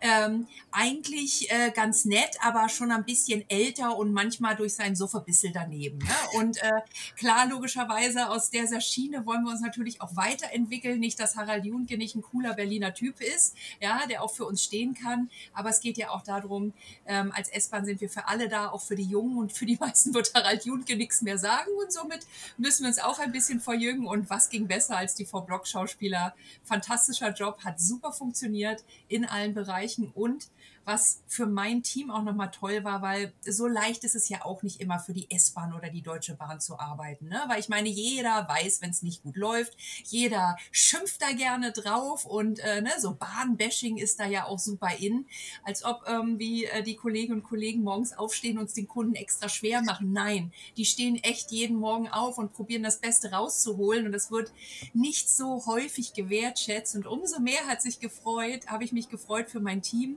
ähm, 0.00 0.46
eigentlich 0.72 1.50
äh, 1.50 1.70
ganz 1.70 2.04
nett, 2.04 2.36
aber 2.42 2.68
schon 2.68 2.90
ein 2.90 3.04
bisschen 3.04 3.44
älter 3.48 3.96
und 3.96 4.12
manchmal 4.12 4.56
durch 4.56 4.74
sein 4.74 4.96
Sofa 4.96 5.20
bissel 5.20 5.52
daneben. 5.52 5.98
Ne? 5.98 6.38
Und 6.38 6.62
äh, 6.62 6.80
klar, 7.16 7.46
logischerweise 7.46 8.08
Weise 8.08 8.30
aus 8.30 8.50
dieser 8.50 8.80
Schiene 8.80 9.26
wollen 9.26 9.44
wir 9.44 9.50
uns 9.50 9.60
natürlich 9.60 10.00
auch 10.00 10.16
weiterentwickeln. 10.16 11.00
Nicht, 11.00 11.20
dass 11.20 11.36
Harald 11.36 11.64
Junke 11.64 11.98
nicht 11.98 12.14
ein 12.14 12.22
cooler 12.22 12.54
Berliner 12.54 12.94
Typ 12.94 13.20
ist, 13.20 13.54
ja, 13.80 14.06
der 14.08 14.22
auch 14.22 14.32
für 14.32 14.44
uns 14.44 14.62
stehen 14.62 14.94
kann. 14.94 15.07
Aber 15.52 15.70
es 15.70 15.80
geht 15.80 15.96
ja 15.96 16.10
auch 16.10 16.22
darum, 16.22 16.72
ähm, 17.06 17.32
als 17.34 17.48
S-Bahn 17.48 17.84
sind 17.84 18.00
wir 18.00 18.08
für 18.08 18.28
alle 18.28 18.48
da, 18.48 18.68
auch 18.68 18.82
für 18.82 18.96
die 18.96 19.04
Jungen 19.04 19.38
und 19.38 19.52
für 19.52 19.66
die 19.66 19.76
meisten 19.80 20.14
wird 20.14 20.32
Harald 20.34 20.64
Junke 20.64 20.96
nichts 20.96 21.22
mehr 21.22 21.38
sagen 21.38 21.70
und 21.80 21.92
somit 21.92 22.26
müssen 22.56 22.82
wir 22.82 22.88
uns 22.88 22.98
auch 22.98 23.18
ein 23.18 23.32
bisschen 23.32 23.60
verjüngen. 23.60 24.06
Und 24.06 24.30
was 24.30 24.48
ging 24.50 24.66
besser 24.66 24.96
als 24.96 25.14
die 25.14 25.24
V-Block-Schauspieler? 25.24 26.34
Fantastischer 26.64 27.32
Job, 27.32 27.64
hat 27.64 27.80
super 27.80 28.12
funktioniert 28.12 28.84
in 29.08 29.24
allen 29.24 29.54
Bereichen 29.54 30.10
und 30.14 30.48
was 30.88 31.22
für 31.26 31.46
mein 31.46 31.82
Team 31.82 32.10
auch 32.10 32.22
nochmal 32.22 32.50
toll 32.50 32.82
war, 32.82 33.02
weil 33.02 33.34
so 33.46 33.66
leicht 33.66 34.04
ist 34.04 34.16
es 34.16 34.30
ja 34.30 34.44
auch 34.44 34.62
nicht 34.62 34.80
immer 34.80 34.98
für 34.98 35.12
die 35.12 35.30
S-Bahn 35.30 35.74
oder 35.74 35.90
die 35.90 36.00
Deutsche 36.00 36.34
Bahn 36.34 36.60
zu 36.60 36.80
arbeiten. 36.80 37.28
Ne? 37.28 37.40
Weil 37.46 37.60
ich 37.60 37.68
meine, 37.68 37.90
jeder 37.90 38.48
weiß, 38.48 38.80
wenn 38.80 38.90
es 38.90 39.02
nicht 39.02 39.22
gut 39.22 39.36
läuft, 39.36 39.76
jeder 40.04 40.56
schimpft 40.72 41.20
da 41.20 41.32
gerne 41.32 41.72
drauf 41.72 42.24
und 42.24 42.58
äh, 42.60 42.80
ne, 42.80 42.90
so 42.98 43.14
Bahnbashing 43.14 43.98
ist 43.98 44.18
da 44.18 44.26
ja 44.26 44.46
auch 44.46 44.58
super 44.58 44.88
in, 44.98 45.26
als 45.62 45.84
ob 45.84 46.04
irgendwie 46.06 46.64
äh, 46.64 46.82
die 46.82 46.96
Kolleginnen 46.96 47.40
und 47.40 47.46
Kollegen 47.46 47.82
morgens 47.82 48.16
aufstehen 48.16 48.56
und 48.56 48.64
es 48.64 48.74
den 48.74 48.88
Kunden 48.88 49.14
extra 49.14 49.50
schwer 49.50 49.82
machen. 49.82 50.12
Nein, 50.12 50.52
die 50.78 50.86
stehen 50.86 51.16
echt 51.16 51.52
jeden 51.52 51.76
Morgen 51.76 52.08
auf 52.08 52.38
und 52.38 52.54
probieren 52.54 52.82
das 52.82 52.98
Beste 52.98 53.30
rauszuholen 53.32 54.06
und 54.06 54.12
das 54.12 54.30
wird 54.30 54.52
nicht 54.94 55.28
so 55.28 55.66
häufig 55.66 56.14
gewertschätzt 56.14 56.96
und 56.96 57.06
umso 57.06 57.40
mehr 57.40 57.66
hat 57.66 57.82
sich 57.82 58.00
gefreut, 58.00 58.68
habe 58.68 58.84
ich 58.84 58.92
mich 58.92 59.10
gefreut 59.10 59.50
für 59.50 59.60
mein 59.60 59.82
Team, 59.82 60.16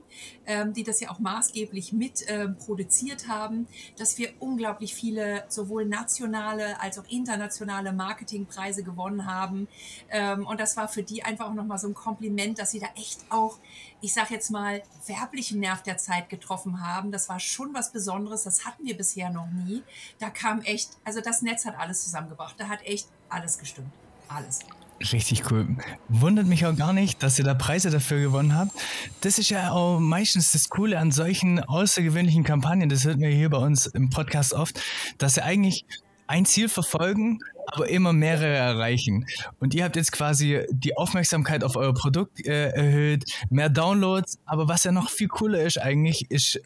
ähm, 0.62 0.72
die 0.72 0.82
das 0.82 1.00
ja 1.00 1.10
auch 1.10 1.18
maßgeblich 1.18 1.92
mit 1.92 2.26
äh, 2.28 2.48
produziert 2.48 3.28
haben, 3.28 3.66
dass 3.96 4.18
wir 4.18 4.30
unglaublich 4.40 4.94
viele 4.94 5.44
sowohl 5.48 5.84
nationale 5.86 6.80
als 6.80 6.98
auch 6.98 7.04
internationale 7.08 7.92
Marketingpreise 7.92 8.82
gewonnen 8.82 9.26
haben. 9.26 9.68
Ähm, 10.10 10.46
und 10.46 10.60
das 10.60 10.76
war 10.76 10.88
für 10.88 11.02
die 11.02 11.24
einfach 11.24 11.46
auch 11.46 11.54
nochmal 11.54 11.78
so 11.78 11.88
ein 11.88 11.94
Kompliment, 11.94 12.58
dass 12.58 12.70
sie 12.70 12.80
da 12.80 12.88
echt 12.96 13.20
auch, 13.30 13.58
ich 14.00 14.12
sage 14.12 14.34
jetzt 14.34 14.50
mal, 14.50 14.82
werblichen 15.06 15.60
Nerv 15.60 15.82
der 15.82 15.98
Zeit 15.98 16.28
getroffen 16.28 16.86
haben. 16.86 17.12
Das 17.12 17.28
war 17.28 17.40
schon 17.40 17.74
was 17.74 17.92
Besonderes. 17.92 18.44
Das 18.44 18.64
hatten 18.64 18.84
wir 18.84 18.96
bisher 18.96 19.30
noch 19.30 19.48
nie. 19.48 19.82
Da 20.18 20.30
kam 20.30 20.60
echt, 20.62 20.90
also 21.04 21.20
das 21.20 21.42
Netz 21.42 21.64
hat 21.64 21.78
alles 21.78 22.04
zusammengebracht. 22.04 22.54
Da 22.58 22.68
hat 22.68 22.82
echt 22.84 23.08
alles 23.28 23.58
gestimmt. 23.58 23.92
Alles. 24.28 24.60
Richtig 25.10 25.50
cool. 25.50 25.76
Wundert 26.08 26.46
mich 26.46 26.64
auch 26.66 26.76
gar 26.76 26.92
nicht, 26.92 27.22
dass 27.22 27.38
ihr 27.38 27.44
da 27.44 27.54
Preise 27.54 27.90
dafür 27.90 28.20
gewonnen 28.20 28.54
habt. 28.54 28.72
Das 29.20 29.38
ist 29.38 29.50
ja 29.50 29.72
auch 29.72 29.98
meistens 29.98 30.52
das 30.52 30.68
Coole 30.68 30.98
an 30.98 31.10
solchen 31.10 31.60
außergewöhnlichen 31.60 32.44
Kampagnen. 32.44 32.88
Das 32.88 33.04
hört 33.04 33.18
man 33.18 33.30
hier 33.30 33.50
bei 33.50 33.58
uns 33.58 33.86
im 33.86 34.10
Podcast 34.10 34.52
oft, 34.52 34.80
dass 35.18 35.34
sie 35.34 35.42
eigentlich 35.42 35.84
ein 36.28 36.44
Ziel 36.46 36.68
verfolgen, 36.68 37.40
aber 37.66 37.88
immer 37.88 38.12
mehrere 38.12 38.54
erreichen. 38.54 39.26
Und 39.58 39.74
ihr 39.74 39.84
habt 39.84 39.96
jetzt 39.96 40.12
quasi 40.12 40.64
die 40.70 40.96
Aufmerksamkeit 40.96 41.64
auf 41.64 41.76
euer 41.76 41.94
Produkt 41.94 42.44
äh, 42.46 42.68
erhöht, 42.68 43.24
mehr 43.50 43.68
Downloads. 43.68 44.38
Aber 44.44 44.68
was 44.68 44.84
ja 44.84 44.92
noch 44.92 45.10
viel 45.10 45.28
cooler 45.28 45.62
ist 45.62 45.78
eigentlich, 45.78 46.30
ist 46.30 46.60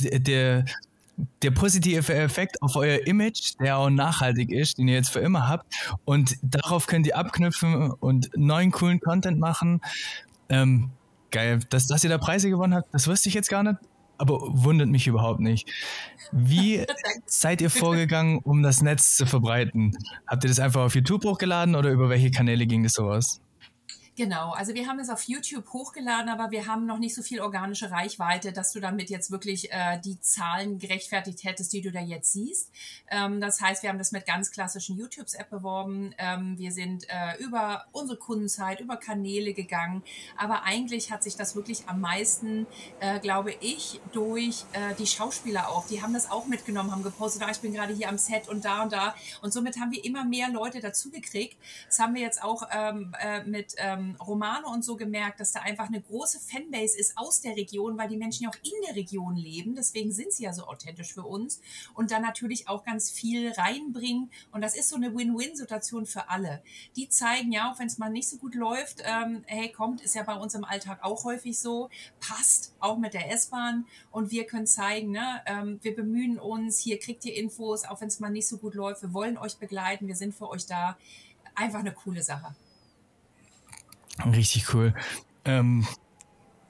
der, 0.00 0.18
der 0.18 0.64
positive 1.50 2.14
Effekt 2.14 2.62
auf 2.62 2.76
euer 2.76 3.06
Image, 3.06 3.54
der 3.60 3.78
auch 3.78 3.90
nachhaltig 3.90 4.50
ist, 4.50 4.78
den 4.78 4.88
ihr 4.88 4.94
jetzt 4.94 5.10
für 5.10 5.20
immer 5.20 5.48
habt. 5.48 5.66
Und 6.04 6.36
darauf 6.42 6.86
könnt 6.86 7.06
ihr 7.06 7.16
abknüpfen 7.16 7.90
und 7.90 8.30
neuen 8.36 8.70
coolen 8.70 9.00
Content 9.00 9.38
machen. 9.38 9.80
Ähm, 10.48 10.90
geil. 11.30 11.60
Dass, 11.70 11.86
dass 11.86 12.04
ihr 12.04 12.10
da 12.10 12.18
Preise 12.18 12.50
gewonnen 12.50 12.74
habt, 12.74 12.92
das 12.92 13.08
wusste 13.08 13.28
ich 13.28 13.34
jetzt 13.34 13.48
gar 13.48 13.62
nicht, 13.62 13.76
aber 14.18 14.40
wundert 14.40 14.88
mich 14.88 15.06
überhaupt 15.06 15.40
nicht. 15.40 15.68
Wie 16.30 16.84
seid 17.26 17.60
ihr 17.60 17.70
vorgegangen, 17.70 18.38
um 18.38 18.62
das 18.62 18.82
Netz 18.82 19.16
zu 19.16 19.26
verbreiten? 19.26 19.96
Habt 20.26 20.44
ihr 20.44 20.48
das 20.48 20.60
einfach 20.60 20.82
auf 20.82 20.94
YouTube 20.94 21.24
hochgeladen 21.24 21.74
oder 21.74 21.90
über 21.90 22.08
welche 22.08 22.30
Kanäle 22.30 22.66
ging 22.66 22.82
das 22.82 22.92
sowas? 22.92 23.40
Genau, 24.14 24.50
also 24.50 24.74
wir 24.74 24.88
haben 24.88 24.98
es 24.98 25.08
auf 25.08 25.22
YouTube 25.22 25.72
hochgeladen, 25.72 26.28
aber 26.28 26.50
wir 26.50 26.66
haben 26.66 26.84
noch 26.84 26.98
nicht 26.98 27.14
so 27.14 27.22
viel 27.22 27.40
organische 27.40 27.90
Reichweite, 27.90 28.52
dass 28.52 28.70
du 28.70 28.78
damit 28.78 29.08
jetzt 29.08 29.30
wirklich 29.30 29.72
äh, 29.72 29.98
die 30.04 30.20
Zahlen 30.20 30.78
gerechtfertigt 30.78 31.44
hättest, 31.44 31.72
die 31.72 31.80
du 31.80 31.90
da 31.90 32.00
jetzt 32.00 32.30
siehst. 32.30 32.70
Ähm, 33.10 33.40
das 33.40 33.62
heißt, 33.62 33.82
wir 33.82 33.88
haben 33.88 33.96
das 33.96 34.12
mit 34.12 34.26
ganz 34.26 34.50
klassischen 34.50 34.98
YouTubes-App 34.98 35.48
beworben. 35.48 36.14
Ähm, 36.18 36.58
wir 36.58 36.72
sind 36.72 37.06
äh, 37.08 37.42
über 37.42 37.86
unsere 37.92 38.18
Kundenzeit, 38.18 38.80
über 38.80 38.98
Kanäle 38.98 39.54
gegangen. 39.54 40.02
Aber 40.36 40.64
eigentlich 40.64 41.10
hat 41.10 41.22
sich 41.22 41.36
das 41.36 41.56
wirklich 41.56 41.88
am 41.88 42.02
meisten, 42.02 42.66
äh, 43.00 43.18
glaube 43.18 43.54
ich, 43.60 43.98
durch 44.12 44.66
äh, 44.74 44.94
die 44.98 45.06
Schauspieler 45.06 45.70
auch. 45.70 45.86
Die 45.86 46.02
haben 46.02 46.12
das 46.12 46.30
auch 46.30 46.46
mitgenommen, 46.46 46.92
haben 46.92 47.02
gepostet, 47.02 47.44
ah, 47.44 47.50
ich 47.50 47.60
bin 47.60 47.72
gerade 47.72 47.94
hier 47.94 48.10
am 48.10 48.18
Set 48.18 48.46
und 48.46 48.66
da 48.66 48.82
und 48.82 48.92
da. 48.92 49.14
Und 49.40 49.54
somit 49.54 49.80
haben 49.80 49.90
wir 49.90 50.04
immer 50.04 50.26
mehr 50.26 50.50
Leute 50.50 50.80
dazu 50.80 51.10
gekriegt. 51.10 51.56
Das 51.86 51.98
haben 51.98 52.14
wir 52.14 52.20
jetzt 52.20 52.42
auch 52.42 52.68
ähm, 52.70 53.14
äh, 53.18 53.42
mit 53.44 53.74
ähm, 53.78 54.01
ähm, 54.02 54.16
Romane 54.20 54.66
und 54.66 54.84
so 54.84 54.96
gemerkt, 54.96 55.40
dass 55.40 55.52
da 55.52 55.60
einfach 55.60 55.88
eine 55.88 56.00
große 56.00 56.40
Fanbase 56.40 56.98
ist 56.98 57.16
aus 57.16 57.40
der 57.40 57.56
Region, 57.56 57.98
weil 57.98 58.08
die 58.08 58.16
Menschen 58.16 58.44
ja 58.44 58.50
auch 58.50 58.56
in 58.62 58.86
der 58.86 58.96
Region 58.96 59.36
leben. 59.36 59.74
Deswegen 59.74 60.12
sind 60.12 60.32
sie 60.32 60.44
ja 60.44 60.52
so 60.52 60.66
authentisch 60.66 61.12
für 61.12 61.22
uns 61.22 61.60
und 61.94 62.10
dann 62.10 62.22
natürlich 62.22 62.68
auch 62.68 62.84
ganz 62.84 63.10
viel 63.10 63.52
reinbringen. 63.52 64.30
Und 64.50 64.62
das 64.62 64.76
ist 64.76 64.88
so 64.88 64.96
eine 64.96 65.14
Win-Win-Situation 65.14 66.06
für 66.06 66.28
alle. 66.28 66.62
Die 66.96 67.08
zeigen 67.08 67.52
ja, 67.52 67.70
auch 67.70 67.78
wenn 67.78 67.86
es 67.86 67.98
mal 67.98 68.10
nicht 68.10 68.28
so 68.28 68.36
gut 68.36 68.54
läuft, 68.54 69.02
ähm, 69.04 69.44
hey, 69.46 69.70
kommt, 69.70 70.00
ist 70.00 70.14
ja 70.14 70.22
bei 70.22 70.34
uns 70.34 70.54
im 70.54 70.64
Alltag 70.64 71.00
auch 71.02 71.24
häufig 71.24 71.58
so, 71.58 71.90
passt 72.20 72.74
auch 72.80 72.98
mit 72.98 73.14
der 73.14 73.30
S-Bahn 73.32 73.86
und 74.10 74.30
wir 74.30 74.46
können 74.46 74.66
zeigen, 74.66 75.12
ne, 75.12 75.42
ähm, 75.46 75.78
wir 75.82 75.94
bemühen 75.94 76.38
uns, 76.38 76.78
hier 76.78 76.98
kriegt 76.98 77.24
ihr 77.24 77.34
Infos, 77.34 77.84
auch 77.84 78.00
wenn 78.00 78.08
es 78.08 78.20
mal 78.20 78.30
nicht 78.30 78.48
so 78.48 78.58
gut 78.58 78.74
läuft. 78.74 79.02
Wir 79.02 79.12
wollen 79.12 79.38
euch 79.38 79.56
begleiten, 79.56 80.08
wir 80.08 80.16
sind 80.16 80.34
für 80.34 80.48
euch 80.48 80.66
da. 80.66 80.96
Einfach 81.54 81.80
eine 81.80 81.92
coole 81.92 82.22
Sache. 82.22 82.54
Richtig 84.24 84.72
cool. 84.74 84.94
Ähm, 85.44 85.86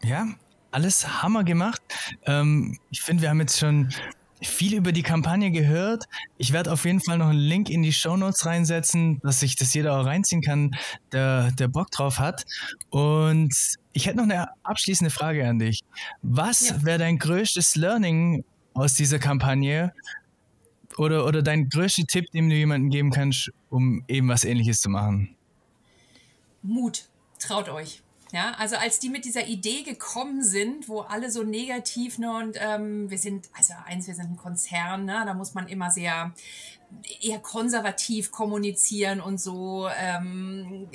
ja, 0.02 0.26
alles 0.70 1.22
Hammer 1.22 1.44
gemacht. 1.44 1.82
Ähm, 2.24 2.78
ich 2.90 3.02
finde, 3.02 3.22
wir 3.22 3.30
haben 3.30 3.40
jetzt 3.40 3.58
schon 3.58 3.92
viel 4.40 4.74
über 4.74 4.92
die 4.92 5.02
Kampagne 5.02 5.50
gehört. 5.50 6.04
Ich 6.36 6.52
werde 6.52 6.72
auf 6.72 6.84
jeden 6.84 7.00
Fall 7.00 7.18
noch 7.18 7.28
einen 7.28 7.38
Link 7.38 7.70
in 7.70 7.82
die 7.82 7.92
Show 7.92 8.16
Notes 8.16 8.44
reinsetzen, 8.44 9.20
dass 9.22 9.40
sich 9.40 9.56
das 9.56 9.72
jeder 9.74 9.98
auch 9.98 10.04
reinziehen 10.04 10.42
kann, 10.42 10.74
der, 11.12 11.52
der 11.52 11.68
Bock 11.68 11.90
drauf 11.90 12.18
hat. 12.18 12.44
Und 12.90 13.54
ich 13.92 14.06
hätte 14.06 14.16
noch 14.16 14.24
eine 14.24 14.48
abschließende 14.64 15.10
Frage 15.10 15.46
an 15.46 15.58
dich. 15.58 15.80
Was 16.22 16.70
ja. 16.70 16.84
wäre 16.84 16.98
dein 16.98 17.18
größtes 17.18 17.76
Learning 17.76 18.44
aus 18.74 18.94
dieser 18.94 19.18
Kampagne 19.18 19.92
oder, 20.96 21.26
oder 21.26 21.42
dein 21.42 21.68
größter 21.68 22.06
Tipp, 22.06 22.30
den 22.32 22.50
du 22.50 22.56
jemandem 22.56 22.90
geben 22.90 23.10
kannst, 23.10 23.50
um 23.70 24.04
eben 24.08 24.28
was 24.28 24.44
ähnliches 24.44 24.80
zu 24.80 24.88
machen? 24.88 25.36
Mut 26.62 27.08
traut 27.42 27.68
euch. 27.68 28.02
Ja, 28.32 28.52
also 28.56 28.76
als 28.76 28.98
die 28.98 29.10
mit 29.10 29.26
dieser 29.26 29.46
Idee 29.46 29.82
gekommen 29.82 30.42
sind, 30.42 30.88
wo 30.88 31.00
alle 31.00 31.30
so 31.30 31.42
negativ 31.42 32.16
ne, 32.16 32.34
und 32.34 32.56
ähm, 32.58 33.10
wir 33.10 33.18
sind, 33.18 33.50
also 33.52 33.74
eins, 33.84 34.06
wir 34.06 34.14
sind 34.14 34.30
ein 34.30 34.36
Konzern, 34.38 35.04
ne, 35.04 35.22
da 35.26 35.34
muss 35.34 35.52
man 35.52 35.68
immer 35.68 35.90
sehr 35.90 36.32
eher 37.20 37.38
konservativ 37.38 38.30
kommunizieren 38.30 39.20
und 39.20 39.40
so. 39.40 39.88
Ähm, 39.98 40.88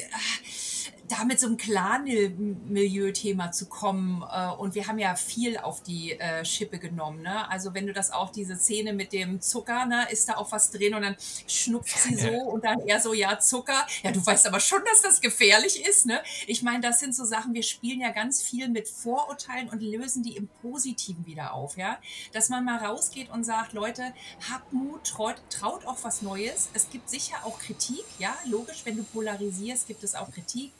da 1.07 1.23
mit 1.23 1.39
so 1.39 1.47
einem 1.47 1.57
Clan-Milieu-Thema 1.57 3.51
zu 3.51 3.67
kommen. 3.67 4.23
Äh, 4.31 4.49
und 4.57 4.75
wir 4.75 4.87
haben 4.87 4.99
ja 4.99 5.15
viel 5.15 5.57
auf 5.57 5.81
die 5.81 6.13
äh, 6.19 6.43
Schippe 6.43 6.79
genommen. 6.79 7.21
Ne? 7.21 7.49
Also 7.49 7.73
wenn 7.73 7.87
du 7.87 7.93
das 7.93 8.11
auch, 8.11 8.31
diese 8.31 8.55
Szene 8.55 8.93
mit 8.93 9.13
dem 9.13 9.41
Zucker, 9.41 9.85
ne, 9.85 10.07
ist 10.11 10.29
da 10.29 10.35
auch 10.35 10.51
was 10.51 10.71
drin 10.71 10.93
und 10.93 11.01
dann 11.01 11.15
schnupft 11.47 11.97
sie 11.97 12.15
so 12.15 12.29
und 12.29 12.65
dann 12.65 12.79
eher 12.81 12.99
so, 12.99 13.13
ja, 13.13 13.39
Zucker. 13.39 13.85
Ja, 14.03 14.11
du 14.11 14.25
weißt 14.25 14.47
aber 14.47 14.59
schon, 14.59 14.81
dass 14.85 15.01
das 15.01 15.21
gefährlich 15.21 15.85
ist. 15.87 16.05
Ne? 16.05 16.21
Ich 16.45 16.61
meine, 16.61 16.81
das 16.81 16.99
sind 16.99 17.15
so 17.15 17.25
Sachen, 17.25 17.53
wir 17.53 17.63
spielen 17.63 18.01
ja 18.01 18.11
ganz 18.11 18.41
viel 18.41 18.67
mit 18.67 18.87
Vorurteilen 18.87 19.69
und 19.69 19.81
lösen 19.81 20.23
die 20.23 20.35
im 20.35 20.47
Positiven 20.61 21.25
wieder 21.25 21.53
auf. 21.53 21.77
Ja? 21.77 21.99
Dass 22.33 22.49
man 22.49 22.65
mal 22.65 22.77
rausgeht 22.77 23.29
und 23.29 23.43
sagt, 23.43 23.73
Leute, 23.73 24.13
habt 24.51 24.73
Mut, 24.73 25.05
traut, 25.05 25.35
traut 25.49 25.85
auch 25.85 25.97
was 26.03 26.21
Neues. 26.21 26.69
Es 26.73 26.89
gibt 26.89 27.09
sicher 27.09 27.37
auch 27.45 27.59
Kritik, 27.59 28.03
ja, 28.19 28.35
logisch, 28.45 28.81
wenn 28.85 28.97
du 28.97 29.03
polarisierst, 29.03 29.87
gibt 29.87 30.03
es 30.03 30.15
auch 30.15 30.31
Kritik. 30.31 30.73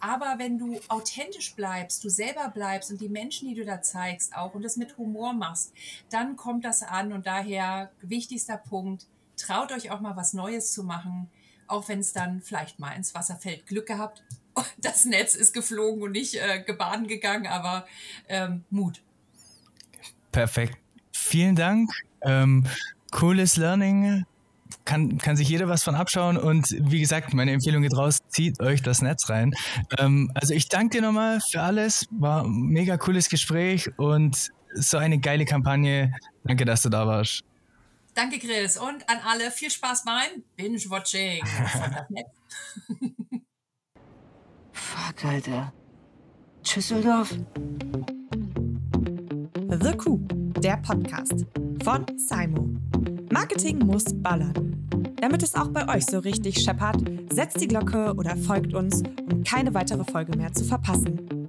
Aber 0.00 0.34
wenn 0.38 0.58
du 0.58 0.78
authentisch 0.88 1.54
bleibst, 1.54 2.04
du 2.04 2.08
selber 2.08 2.48
bleibst 2.48 2.90
und 2.90 3.00
die 3.00 3.08
Menschen, 3.08 3.48
die 3.48 3.54
du 3.54 3.64
da 3.64 3.80
zeigst, 3.82 4.36
auch 4.36 4.54
und 4.54 4.62
das 4.62 4.76
mit 4.76 4.98
Humor 4.98 5.32
machst, 5.32 5.72
dann 6.10 6.36
kommt 6.36 6.64
das 6.64 6.82
an. 6.82 7.12
Und 7.12 7.26
daher 7.26 7.90
wichtigster 8.02 8.56
Punkt, 8.56 9.06
traut 9.36 9.72
euch 9.72 9.90
auch 9.90 10.00
mal 10.00 10.16
was 10.16 10.32
Neues 10.32 10.72
zu 10.72 10.84
machen, 10.84 11.28
auch 11.66 11.88
wenn 11.88 12.00
es 12.00 12.12
dann 12.12 12.42
vielleicht 12.42 12.78
mal 12.78 12.92
ins 12.92 13.14
Wasser 13.14 13.36
fällt. 13.36 13.66
Glück 13.66 13.86
gehabt, 13.86 14.22
das 14.78 15.04
Netz 15.04 15.34
ist 15.34 15.54
geflogen 15.54 16.02
und 16.02 16.12
nicht 16.12 16.34
äh, 16.34 16.62
gebaden 16.62 17.06
gegangen, 17.06 17.46
aber 17.46 17.86
ähm, 18.28 18.64
Mut. 18.70 19.02
Perfekt. 20.32 20.78
Vielen 21.12 21.56
Dank. 21.56 21.90
Ähm, 22.22 22.66
cooles 23.10 23.56
Learning 23.56 24.24
kann, 24.84 25.18
kann 25.18 25.36
sich 25.36 25.48
jeder 25.48 25.68
was 25.68 25.84
von 25.84 25.94
abschauen 25.94 26.36
und 26.36 26.74
wie 26.78 27.00
gesagt, 27.00 27.34
meine 27.34 27.52
Empfehlung 27.52 27.82
geht 27.82 27.96
raus, 27.96 28.18
zieht 28.28 28.60
euch 28.60 28.82
das 28.82 29.02
Netz 29.02 29.28
rein. 29.28 29.54
Ähm, 29.98 30.30
also 30.34 30.54
ich 30.54 30.68
danke 30.68 30.98
dir 30.98 31.02
nochmal 31.02 31.40
für 31.40 31.62
alles, 31.62 32.06
war 32.10 32.44
ein 32.44 32.50
mega 32.50 32.96
cooles 32.96 33.28
Gespräch 33.28 33.90
und 33.98 34.50
so 34.74 34.98
eine 34.98 35.18
geile 35.18 35.44
Kampagne. 35.44 36.12
Danke, 36.44 36.64
dass 36.64 36.82
du 36.82 36.88
da 36.88 37.06
warst. 37.06 37.42
Danke, 38.14 38.38
Chris. 38.38 38.78
Und 38.78 39.08
an 39.08 39.18
alle 39.26 39.50
viel 39.50 39.70
Spaß 39.70 40.04
beim 40.04 40.42
Binge-Watching. 40.56 41.44
Fuck, 44.72 45.24
Alter. 45.24 45.72
Tschüsseldorf. 46.62 47.34
The 49.68 49.96
Coup, 49.96 50.20
der 50.60 50.76
Podcast 50.78 51.44
von 51.82 52.06
Simo. 52.16 52.70
Marketing 53.30 53.78
muss 53.78 54.04
ballern. 54.22 54.54
Damit 55.20 55.42
es 55.42 55.54
auch 55.54 55.68
bei 55.68 55.94
euch 55.94 56.06
so 56.06 56.18
richtig 56.18 56.62
scheppert, 56.62 56.96
setzt 57.32 57.60
die 57.60 57.68
Glocke 57.68 58.14
oder 58.16 58.36
folgt 58.36 58.74
uns, 58.74 59.02
um 59.30 59.42
keine 59.42 59.74
weitere 59.74 60.04
Folge 60.04 60.36
mehr 60.36 60.52
zu 60.52 60.64
verpassen. 60.64 61.48